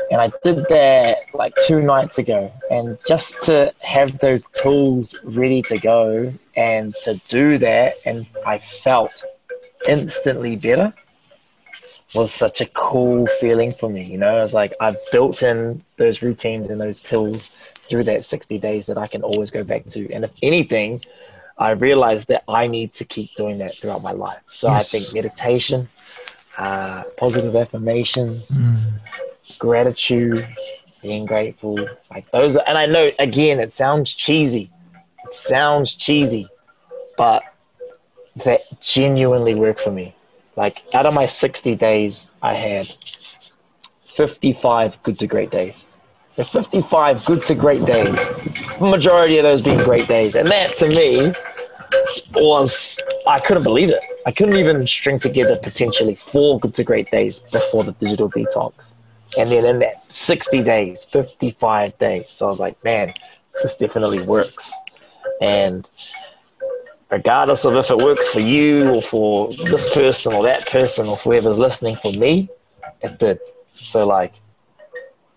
[0.10, 2.52] And I did that like two nights ago.
[2.72, 8.60] And just to have those tools ready to go and to do that, and I
[8.60, 9.24] felt
[9.88, 10.94] instantly better
[12.16, 14.04] was such a cool feeling for me.
[14.04, 17.50] You know, it's like I've built in those routines and those tools
[17.90, 20.12] through that 60 days that I can always go back to.
[20.14, 21.02] And if anything,
[21.58, 24.42] I realized that I need to keep doing that throughout my life.
[24.48, 24.94] So Yes.
[24.94, 25.90] I think meditation,
[26.58, 28.52] uh, positive affirmations,
[29.60, 30.48] gratitude,
[31.02, 31.78] being grateful,
[32.12, 32.56] like those.
[32.56, 34.72] Are, and I know, again, it sounds cheesy.
[35.26, 36.48] It sounds cheesy,
[37.18, 37.44] but
[38.44, 40.16] that genuinely worked for me.
[40.56, 42.88] Like out of my 60 days, I had
[44.02, 45.86] 55 good to great days.
[46.36, 48.18] The 55 good to great days.
[48.80, 50.36] Majority of those being great days.
[50.36, 51.34] And that to me
[52.34, 54.02] was, I couldn't believe it.
[54.26, 58.94] I couldn't even string together potentially four good to great days before the digital detox.
[59.38, 62.30] And then in that 60 days, 55 days.
[62.30, 63.14] So I was like, man,
[63.62, 64.72] this definitely works.
[65.42, 65.90] And
[67.12, 71.18] regardless of if it works for you or for this person or that person or
[71.18, 72.50] whoever's listening, for me,
[73.02, 73.40] it did.
[73.74, 74.34] So like,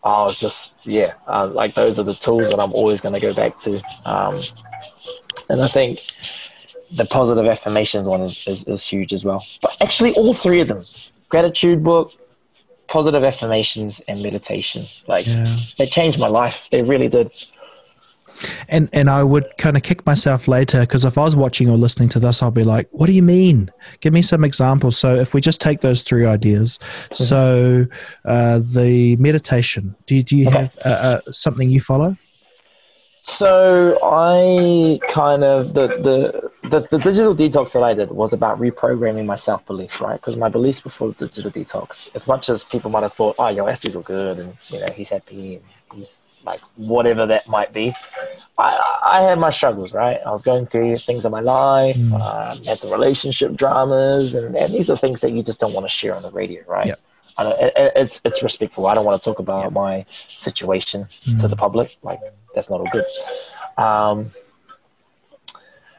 [0.03, 3.20] I was just yeah, uh, like those are the tools that I'm always going to
[3.20, 3.74] go back to.
[4.07, 4.41] Um,
[5.51, 5.99] and I think
[6.91, 9.45] the positive affirmations one is, is, is huge as well.
[9.61, 10.84] But actually, all three of them:
[11.28, 12.12] gratitude book,
[12.91, 14.82] positive affirmations, and meditation.
[15.07, 15.47] Like Yeah.
[15.78, 16.68] they changed my life.
[16.70, 17.30] They really did.
[18.68, 21.76] And and I would kind of kick myself later because if I was watching or
[21.76, 23.70] listening to this, I'll be like, "What do you mean?
[24.01, 27.14] Give me some examples." So if we just take those three ideas, Mm-hmm.
[27.24, 27.86] so
[28.24, 29.95] uh, the meditation.
[30.07, 30.59] Do you, do you Okay.
[30.59, 32.16] have uh, uh, something you follow?
[33.31, 38.59] So I kind of the, the the the digital detox that I did was about
[38.59, 40.16] reprogramming my self belief, right?
[40.16, 43.49] Because my beliefs before the digital detox, as much as people might have thought, oh,
[43.49, 45.64] yo, Astley's all good, and you know he's happy, and
[45.95, 47.93] he's like whatever that might be.
[48.59, 50.18] I I had my struggles, right?
[50.26, 52.12] I was going through things in my life, Mm.
[52.14, 55.87] um, had some relationship dramas, and, and these are things that you just don't want
[55.87, 56.89] to share on the radio, right?
[56.89, 56.99] Yep.
[57.39, 58.87] I don't, it, it- it's it's respectful.
[58.89, 61.07] I don't want to talk about my situation
[61.41, 61.97] to the public.
[62.03, 62.18] Like
[62.55, 63.05] that's not all good.
[63.76, 64.32] Um,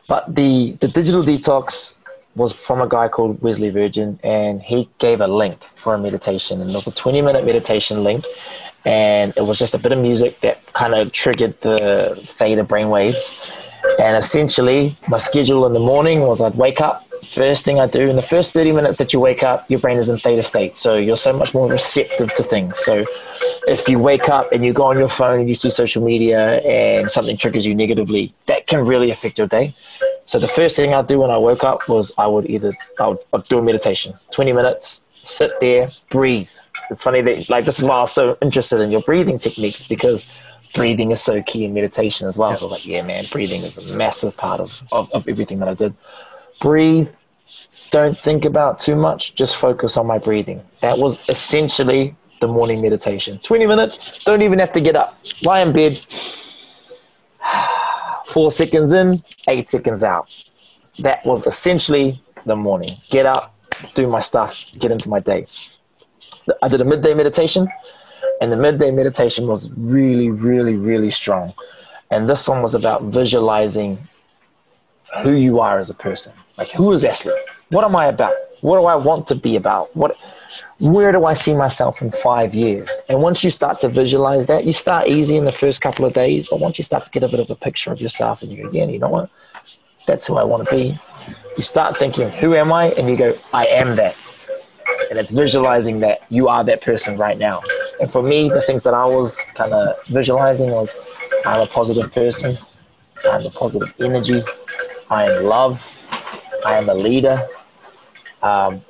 [0.07, 1.95] but the the digital detox
[2.35, 6.61] was from a guy called Wesley Virgin, and he gave a link for a meditation,
[6.61, 8.25] and it was a 20 minute meditation link,
[8.85, 13.53] and it was just a bit of music that kind of triggered the theta brainwaves.
[13.99, 17.07] And essentially, my schedule in the morning was I'd wake up.
[17.23, 19.97] First thing I do in the first 30 minutes that you wake up, your brain
[19.97, 20.75] is in theta state.
[20.75, 22.77] So you're so much more receptive to things.
[22.79, 23.05] So
[23.67, 26.59] if you wake up and you go on your phone and you see social media
[26.61, 29.73] and something triggers you negatively, that can really affect your day.
[30.25, 33.09] So the first thing I'd do when I woke up was I would either I
[33.09, 36.49] would, I'd do a meditation, 20 minutes, sit there, breathe.
[36.89, 39.87] It's funny that like this is why I was so interested in your breathing techniques
[39.87, 40.25] because
[40.73, 42.55] breathing is so key in meditation as well.
[42.57, 45.59] So I was like, yeah, man, breathing is a massive part of, of, of everything
[45.59, 45.93] that I did.
[46.61, 47.09] Breathe.
[47.89, 49.35] Don't think about too much.
[49.35, 50.61] Just focus on my breathing.
[50.79, 53.37] That was essentially the morning meditation.
[53.39, 54.23] 20 minutes.
[54.23, 55.17] Don't even have to get up.
[55.43, 55.99] Lie in bed.
[58.25, 60.29] Four seconds in, eight seconds out.
[60.99, 62.89] That was essentially the morning.
[63.09, 63.55] Get up,
[63.93, 65.45] do my stuff, get into my day.
[66.61, 67.67] I did a midday meditation,
[68.41, 71.53] and the midday meditation was really, really, really strong.
[72.09, 73.97] And this one was about visualizing
[75.23, 76.33] who you are as a person.
[76.61, 77.33] Like, who is Astley?
[77.69, 78.35] What am I about?
[78.61, 79.95] What do I want to be about?
[79.95, 80.15] What,
[80.79, 82.87] where do I see myself in five years?
[83.09, 86.13] And once you start to visualize that, you start easy in the first couple of
[86.13, 88.51] days, but once you start to get a bit of a picture of yourself, and
[88.51, 89.31] you go, yeah, you know what?
[90.05, 90.99] That's who I want to be.
[91.57, 92.91] You start thinking, who am I?
[92.91, 94.15] And you go, I am that.
[95.09, 97.63] And it's visualizing that you are that person right now.
[97.99, 100.95] And for me, the things that I was kind of visualizing was,
[101.43, 102.55] I'm a positive person.
[103.31, 104.43] I'm a positive energy.
[105.09, 105.97] I am love.
[106.65, 107.47] I am a leader.
[108.41, 108.81] Um,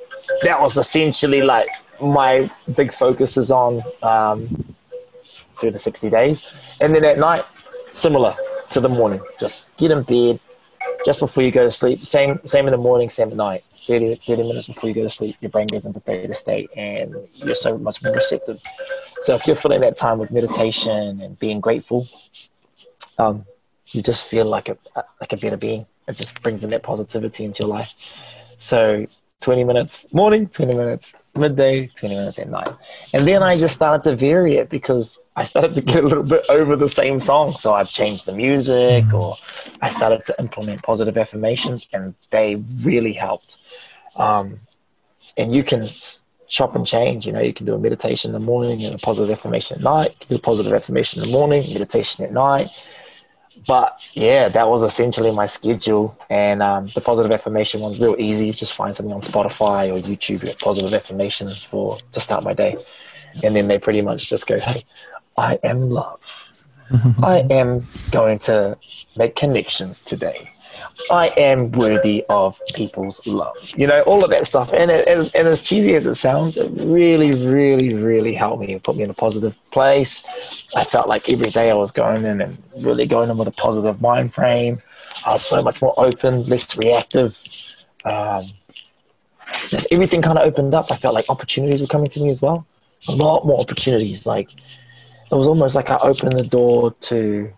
[0.42, 1.68] that was essentially like
[2.00, 4.74] my big focus is on um,
[5.22, 6.78] through the 60 days.
[6.80, 7.44] And then at night,
[7.92, 8.36] similar
[8.70, 10.40] to the morning, just get in bed
[11.04, 11.98] just before you go to sleep.
[11.98, 13.64] Same, same in the morning, same at night.
[13.86, 17.14] 30, 30 minutes before you go to sleep, your brain goes into theta state and
[17.44, 18.62] you're so much more receptive.
[19.20, 22.06] So if you're filling that time with meditation and being grateful,
[23.18, 23.44] um,
[23.86, 24.76] you just feel like a
[25.20, 25.86] like a better being.
[26.08, 27.94] It just brings in that positivity into your life.
[28.58, 29.06] So
[29.42, 32.68] 20 minutes morning, 20 minutes midday, 20 minutes at night.
[33.12, 36.24] And then I just started to vary it because I started to get a little
[36.24, 37.50] bit over the same song.
[37.50, 39.34] So I've changed the music or
[39.80, 43.60] I started to implement positive affirmations and they really helped.
[44.16, 44.60] Um,
[45.36, 45.82] and you can
[46.48, 48.98] chop and change, you know, you can do a meditation in the morning and a
[48.98, 50.14] positive affirmation at night.
[50.28, 52.86] Do a positive affirmation in the morning, meditation at night
[53.66, 56.16] but yeah, that was essentially my schedule.
[56.30, 58.46] And um, the positive affirmation one's real easy.
[58.46, 62.54] You just find something on Spotify or YouTube, get positive affirmations for to start my
[62.54, 62.76] day,
[63.44, 64.82] and then they pretty much just go, "Hey,
[65.36, 66.20] I am love.
[67.22, 68.76] I am going to
[69.16, 70.50] make connections today.
[71.10, 73.56] I am worthy of people's love.
[73.76, 74.72] You know, all of that stuff.
[74.72, 78.74] And, it, and, and as cheesy as it sounds, it really, really, really helped me.
[78.74, 80.22] It put me in a positive place.
[80.76, 83.52] I felt like every day I was going in and really going in with a
[83.52, 84.80] positive mind frame.
[85.26, 87.38] I was so much more open, less reactive.
[88.04, 88.42] Um,
[89.66, 90.86] just everything kind of opened up.
[90.90, 92.66] I felt like opportunities were coming to me as well.
[93.08, 94.26] A lot more opportunities.
[94.26, 97.52] Like it was almost like I opened the door to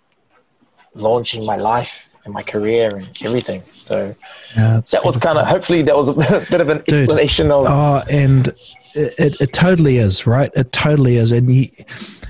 [0.94, 3.62] launching my life and my career and everything.
[3.70, 4.14] So
[4.56, 6.12] Yeah, that was kind of hopefully that was a
[6.50, 7.00] bit of an Dude.
[7.00, 8.48] explanation of Oh, and
[8.94, 10.50] it, it, it totally is, right?
[10.54, 11.32] It totally is.
[11.32, 11.68] And you,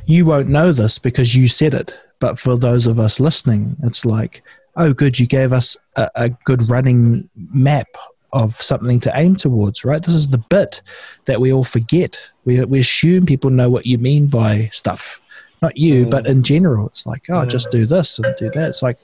[0.07, 1.99] you won't know this because you said it.
[2.20, 4.42] But for those of us listening, it's like,
[4.76, 7.88] oh, good, you gave us a, a good running map
[8.32, 10.03] of something to aim towards, right?
[10.03, 10.82] This is the bit
[11.26, 12.32] that we all forget.
[12.45, 15.22] We, we assume people know what you mean by stuff.
[15.65, 16.11] Not you, Mm.
[16.11, 18.69] but in general, it's like, oh, just do this and do that.
[18.69, 18.99] It's like,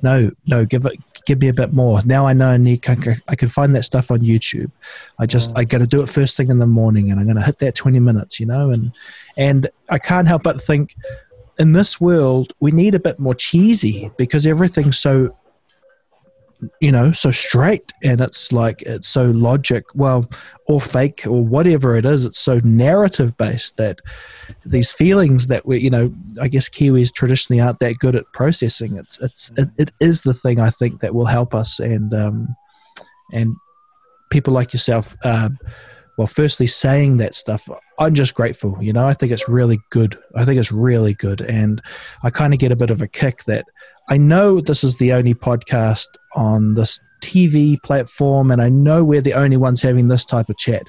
[0.00, 0.94] no, no, give it,
[1.26, 2.00] give me a bit more.
[2.06, 4.70] Now I know I need, I can- I can find that stuff on YouTube.
[5.18, 7.36] I just, I got to do it first thing in the morning, and I'm going
[7.36, 8.70] to hit that 20 minutes, you know.
[8.70, 8.92] And
[9.36, 10.94] and I can't help but think,
[11.58, 15.36] in this world, we need a bit more cheesy because everything's so,
[16.80, 20.30] you know, so straight and it's like it's so logic, well,
[20.66, 22.24] or fake or whatever it is.
[22.24, 24.00] It's so narrative based that
[24.64, 28.96] these feelings that we, you know, I guess Kiwis traditionally aren't that good at processing.
[28.96, 32.56] It's it's it, it is the thing I think that will help us and um,
[33.32, 33.54] and
[34.30, 35.16] people like yourself.
[35.22, 35.50] Uh,
[36.16, 38.78] well, firstly, saying that stuff, I'm just grateful.
[38.80, 40.18] You know, I think it's really good.
[40.34, 41.42] I think it's really good.
[41.42, 41.82] And
[42.22, 43.66] I kind of get a bit of a kick that
[44.08, 49.20] I know this is the only podcast on this TV platform, and I know we're
[49.20, 50.86] the only ones having this type of chat.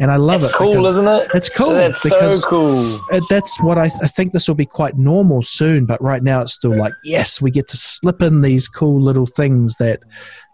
[0.00, 0.46] And I love it.
[0.46, 0.56] It's it.
[0.56, 1.30] cool, isn't it?
[1.34, 1.70] It's cool.
[1.70, 3.00] That's so cool.
[3.10, 6.40] it- that's what I, I think this will be quite normal soon but right now
[6.40, 10.00] it's still like yes we get to slip in these cool little things that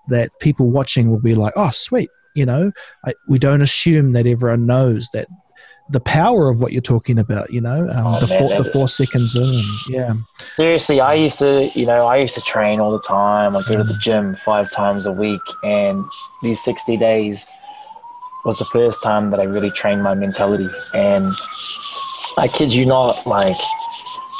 [0.08, 2.70] that people watching will be like oh sweet you know
[3.06, 5.26] I, we don't assume that everyone knows that
[5.90, 8.70] the power of what you're talking about you know um, Oh, the, man, four, the
[8.70, 10.14] four seconds in yeah
[10.56, 13.56] Seriously, I used to, you know, I used to train all the time.
[13.56, 16.04] I go to the gym five times a week, and
[16.42, 17.46] these 60 days
[18.44, 20.68] was the first time that I really trained my mentality.
[20.92, 21.32] And
[22.36, 23.56] I kid you not, like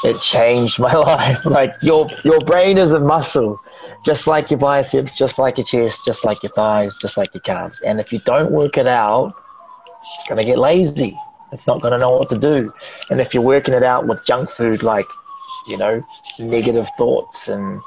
[0.03, 1.45] it changed my life.
[1.45, 3.59] Like your your brain is a muscle,
[4.05, 7.41] just like your biceps, just like your chest, just like your thighs, just like your
[7.41, 7.81] calves.
[7.81, 9.33] And if you don't work it out,
[10.01, 11.17] it's gonna get lazy.
[11.51, 12.73] It's not gonna know what to do.
[13.09, 15.05] And if you're working it out with junk food, like
[15.67, 16.05] you know,
[16.39, 17.81] negative thoughts and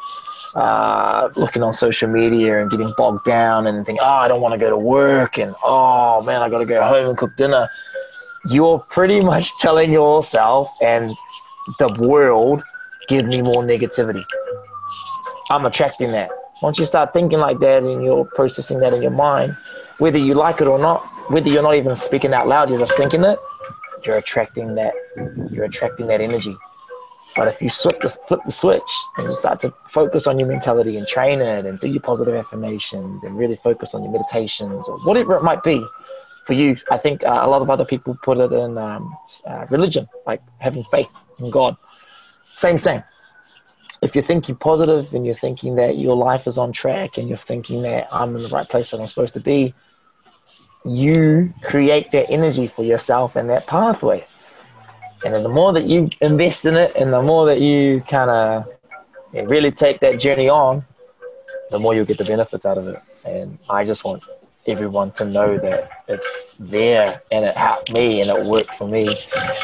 [0.54, 4.52] uh, looking on social media and getting bogged down and think, oh, I don't want
[4.52, 7.68] to go to work and oh man, I got to go home and cook dinner.
[8.46, 11.10] You're pretty much telling yourself and
[11.78, 12.62] the world,
[13.08, 14.22] give me more negativity.
[15.50, 16.30] I'm attracting that.
[16.62, 19.56] Once you start thinking like that and you're processing that in your mind,
[19.98, 21.00] whether you like it or not,
[21.30, 23.38] whether you're not even speaking out loud, you're just thinking it,
[24.06, 24.94] you're attracting that.
[25.50, 26.56] You're attracting that energy.
[27.36, 30.48] But if you flip the, flip the switch and you start to focus on your
[30.48, 34.88] mentality and train it and do your positive affirmations and really focus on your meditations
[34.88, 35.84] or whatever it might be
[36.46, 39.66] for you, I think uh, a lot of other people put it in um, uh,
[39.70, 41.76] religion, like having faith in God.
[42.42, 43.02] Same, same.
[44.02, 47.38] If you're thinking positive and you're thinking that your life is on track and you're
[47.38, 49.74] thinking that I'm in the right place that I'm supposed to be,
[50.84, 54.24] you create that energy for yourself and that pathway.
[55.24, 58.66] And the more that you invest in it and the more that you kind of
[59.48, 60.84] really take that journey on,
[61.70, 63.00] the more you'll get the benefits out of it.
[63.24, 64.22] And I just want
[64.66, 69.08] everyone to know that it's there and it helped me and it worked for me.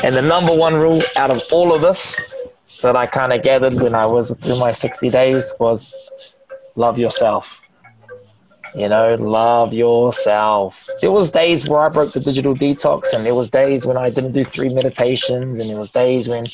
[0.02, 2.18] And the number one rule out of all of this
[2.82, 6.36] that I kind of gathered when I was through my 60 days was
[6.76, 7.60] love yourself.
[8.74, 10.88] You know, love yourself.
[11.00, 14.10] There was days where I broke the digital detox, and there was days when I
[14.10, 16.46] didn't do three meditations, and there was days when,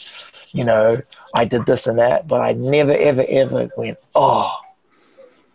[0.53, 0.99] you know,
[1.35, 4.51] I did this and that, but I never, ever, ever went, oh,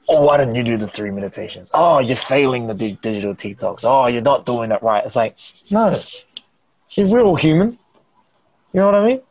[0.08, 1.72] oh, why didn't you do the three meditations?
[1.74, 3.80] Oh, you're failing the di- digital detox.
[3.84, 5.04] Oh, you're not doing it right.
[5.04, 5.38] It's like,
[5.72, 5.96] no,
[6.98, 7.72] we're all human.
[8.74, 9.22] You know what I mean?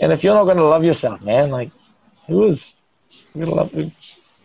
[0.00, 1.70] And if you're not going to love yourself, man, like,
[2.26, 2.74] who is?
[3.38, 3.90] Gonna love, you.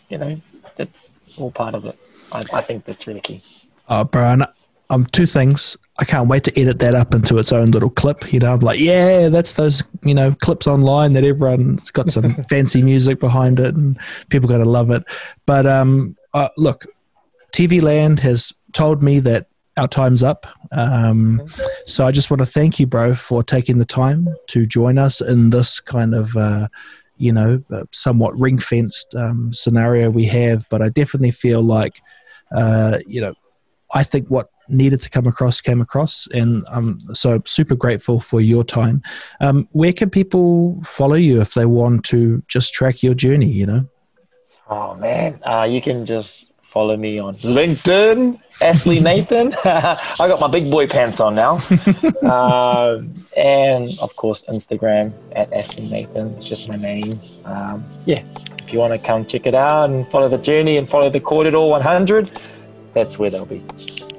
[0.10, 0.42] you know,
[0.76, 1.98] that's all part of it.
[2.32, 3.42] I, I think that's really key.
[3.90, 4.44] Oh, Brian,
[4.90, 5.78] um, two things.
[6.00, 8.32] I can't wait to edit that up into its own little clip.
[8.32, 12.36] You know, I'm like, yeah, that's those, you know, clips online that everyone's got some
[12.50, 14.00] fancy music behind it and
[14.30, 15.04] people going to love it.
[15.46, 16.86] But um, uh, look,
[17.52, 19.48] TV Land has told me that
[19.78, 20.48] our time's up.
[20.72, 21.42] Um,
[21.86, 25.22] so I just want to thank you, bro, for taking the time to join us
[25.22, 26.68] in this kind of, uh,
[27.18, 30.66] you know, uh, somewhat ring fenced um, scenario we have.
[30.70, 32.02] But I definitely feel like,
[32.52, 33.34] uh, you know,
[33.94, 38.42] I think what needed to come across came across, and I'm so super grateful for
[38.42, 39.02] your time.
[39.40, 43.48] Um, where can people follow you if they want to just track your journey?
[43.48, 43.90] You know,
[44.70, 49.54] Oh man, uh, you can just follow me on LinkedIn, Astley Nathan.
[49.66, 51.60] I got my big boy pants on now,
[52.24, 53.02] uh,
[53.38, 56.36] and of course Instagram at Astley Nathan.
[56.38, 57.20] It's just my name.
[57.46, 58.24] Um, yeah,
[58.60, 61.20] if you want to come check it out and follow the journey and follow the
[61.20, 62.40] Corridor 100,
[62.94, 63.64] that's where they'll be.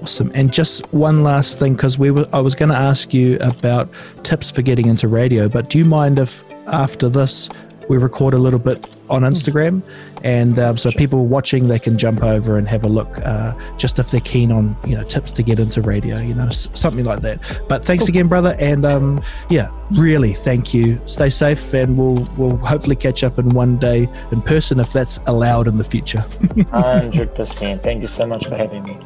[0.03, 0.31] awesome.
[0.35, 3.91] And just one last thing, because we were, I was going to ask you about
[4.23, 7.51] tips for getting into radio, but do you mind if after this
[7.89, 9.83] we record a little bit on Instagram,
[10.23, 13.99] and um, so people watching they can jump over and have a look, uh, just
[13.99, 17.05] if they're keen on you know tips to get into radio, you know s- something
[17.05, 17.41] like that.
[17.69, 21.01] But thanks again, brother, and um, yeah, really thank you.
[21.07, 25.19] Stay safe, and we'll we'll hopefully catch up in one day in person if that's
[25.27, 26.19] allowed in the future.
[26.39, 27.83] 100%.
[27.83, 28.99] Thank you so much for having me.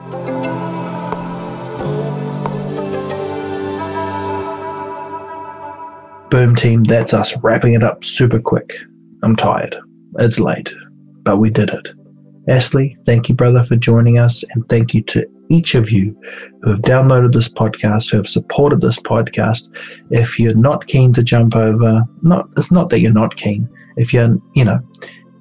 [6.30, 6.82] Boom, team.
[6.84, 8.72] That's us wrapping it up super quick.
[9.22, 9.76] I'm tired.
[10.18, 10.72] It's late,
[11.22, 11.92] but we did it.
[12.48, 16.18] Astley, thank you, brother, for joining us, and thank you to each of you
[16.62, 19.70] who have downloaded this podcast, who have supported this podcast.
[20.10, 23.68] If you're not keen to jump over, not it's not that you're not keen.
[23.96, 24.80] If you're, you know,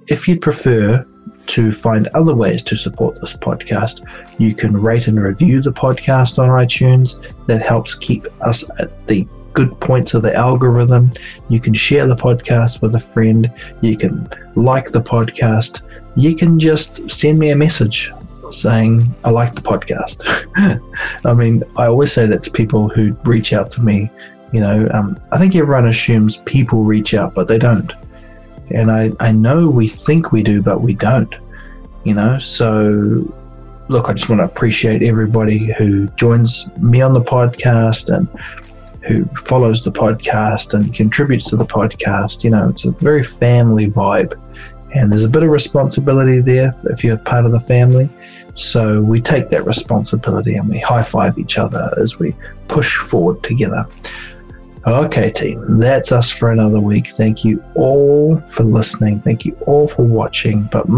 [0.08, 1.06] if you'd prefer
[1.48, 4.06] to find other ways to support this podcast,
[4.40, 7.20] you can rate and review the podcast on iTunes.
[7.48, 11.12] That helps keep us at the good points of the algorithm.
[11.50, 13.52] You can share the podcast with a friend.
[13.82, 15.82] You can like the podcast.
[16.16, 18.12] You can just send me a message
[18.50, 20.22] saying, I like the podcast.
[21.26, 24.10] I mean, I always say that to people who reach out to me.
[24.52, 27.94] You know, um, I think everyone assumes people reach out, but they don't.
[28.72, 31.34] And I, I know we think we do, but we don't.
[32.04, 33.22] You know, so
[33.92, 38.28] look, I just want to appreciate everybody who joins me on the podcast and
[39.08, 42.44] who follows the podcast and contributes to the podcast.
[42.44, 44.40] You know, it's a very family vibe.
[44.94, 48.10] And there's a bit of responsibility there if you're part of the family.
[48.54, 52.36] So we take that responsibility and we high five each other as we
[52.68, 53.88] push forward together.
[54.86, 57.10] Okay, team, that's us for another week.
[57.10, 59.22] Thank you all for listening.
[59.22, 60.64] Thank you all for watching.
[60.72, 60.90] But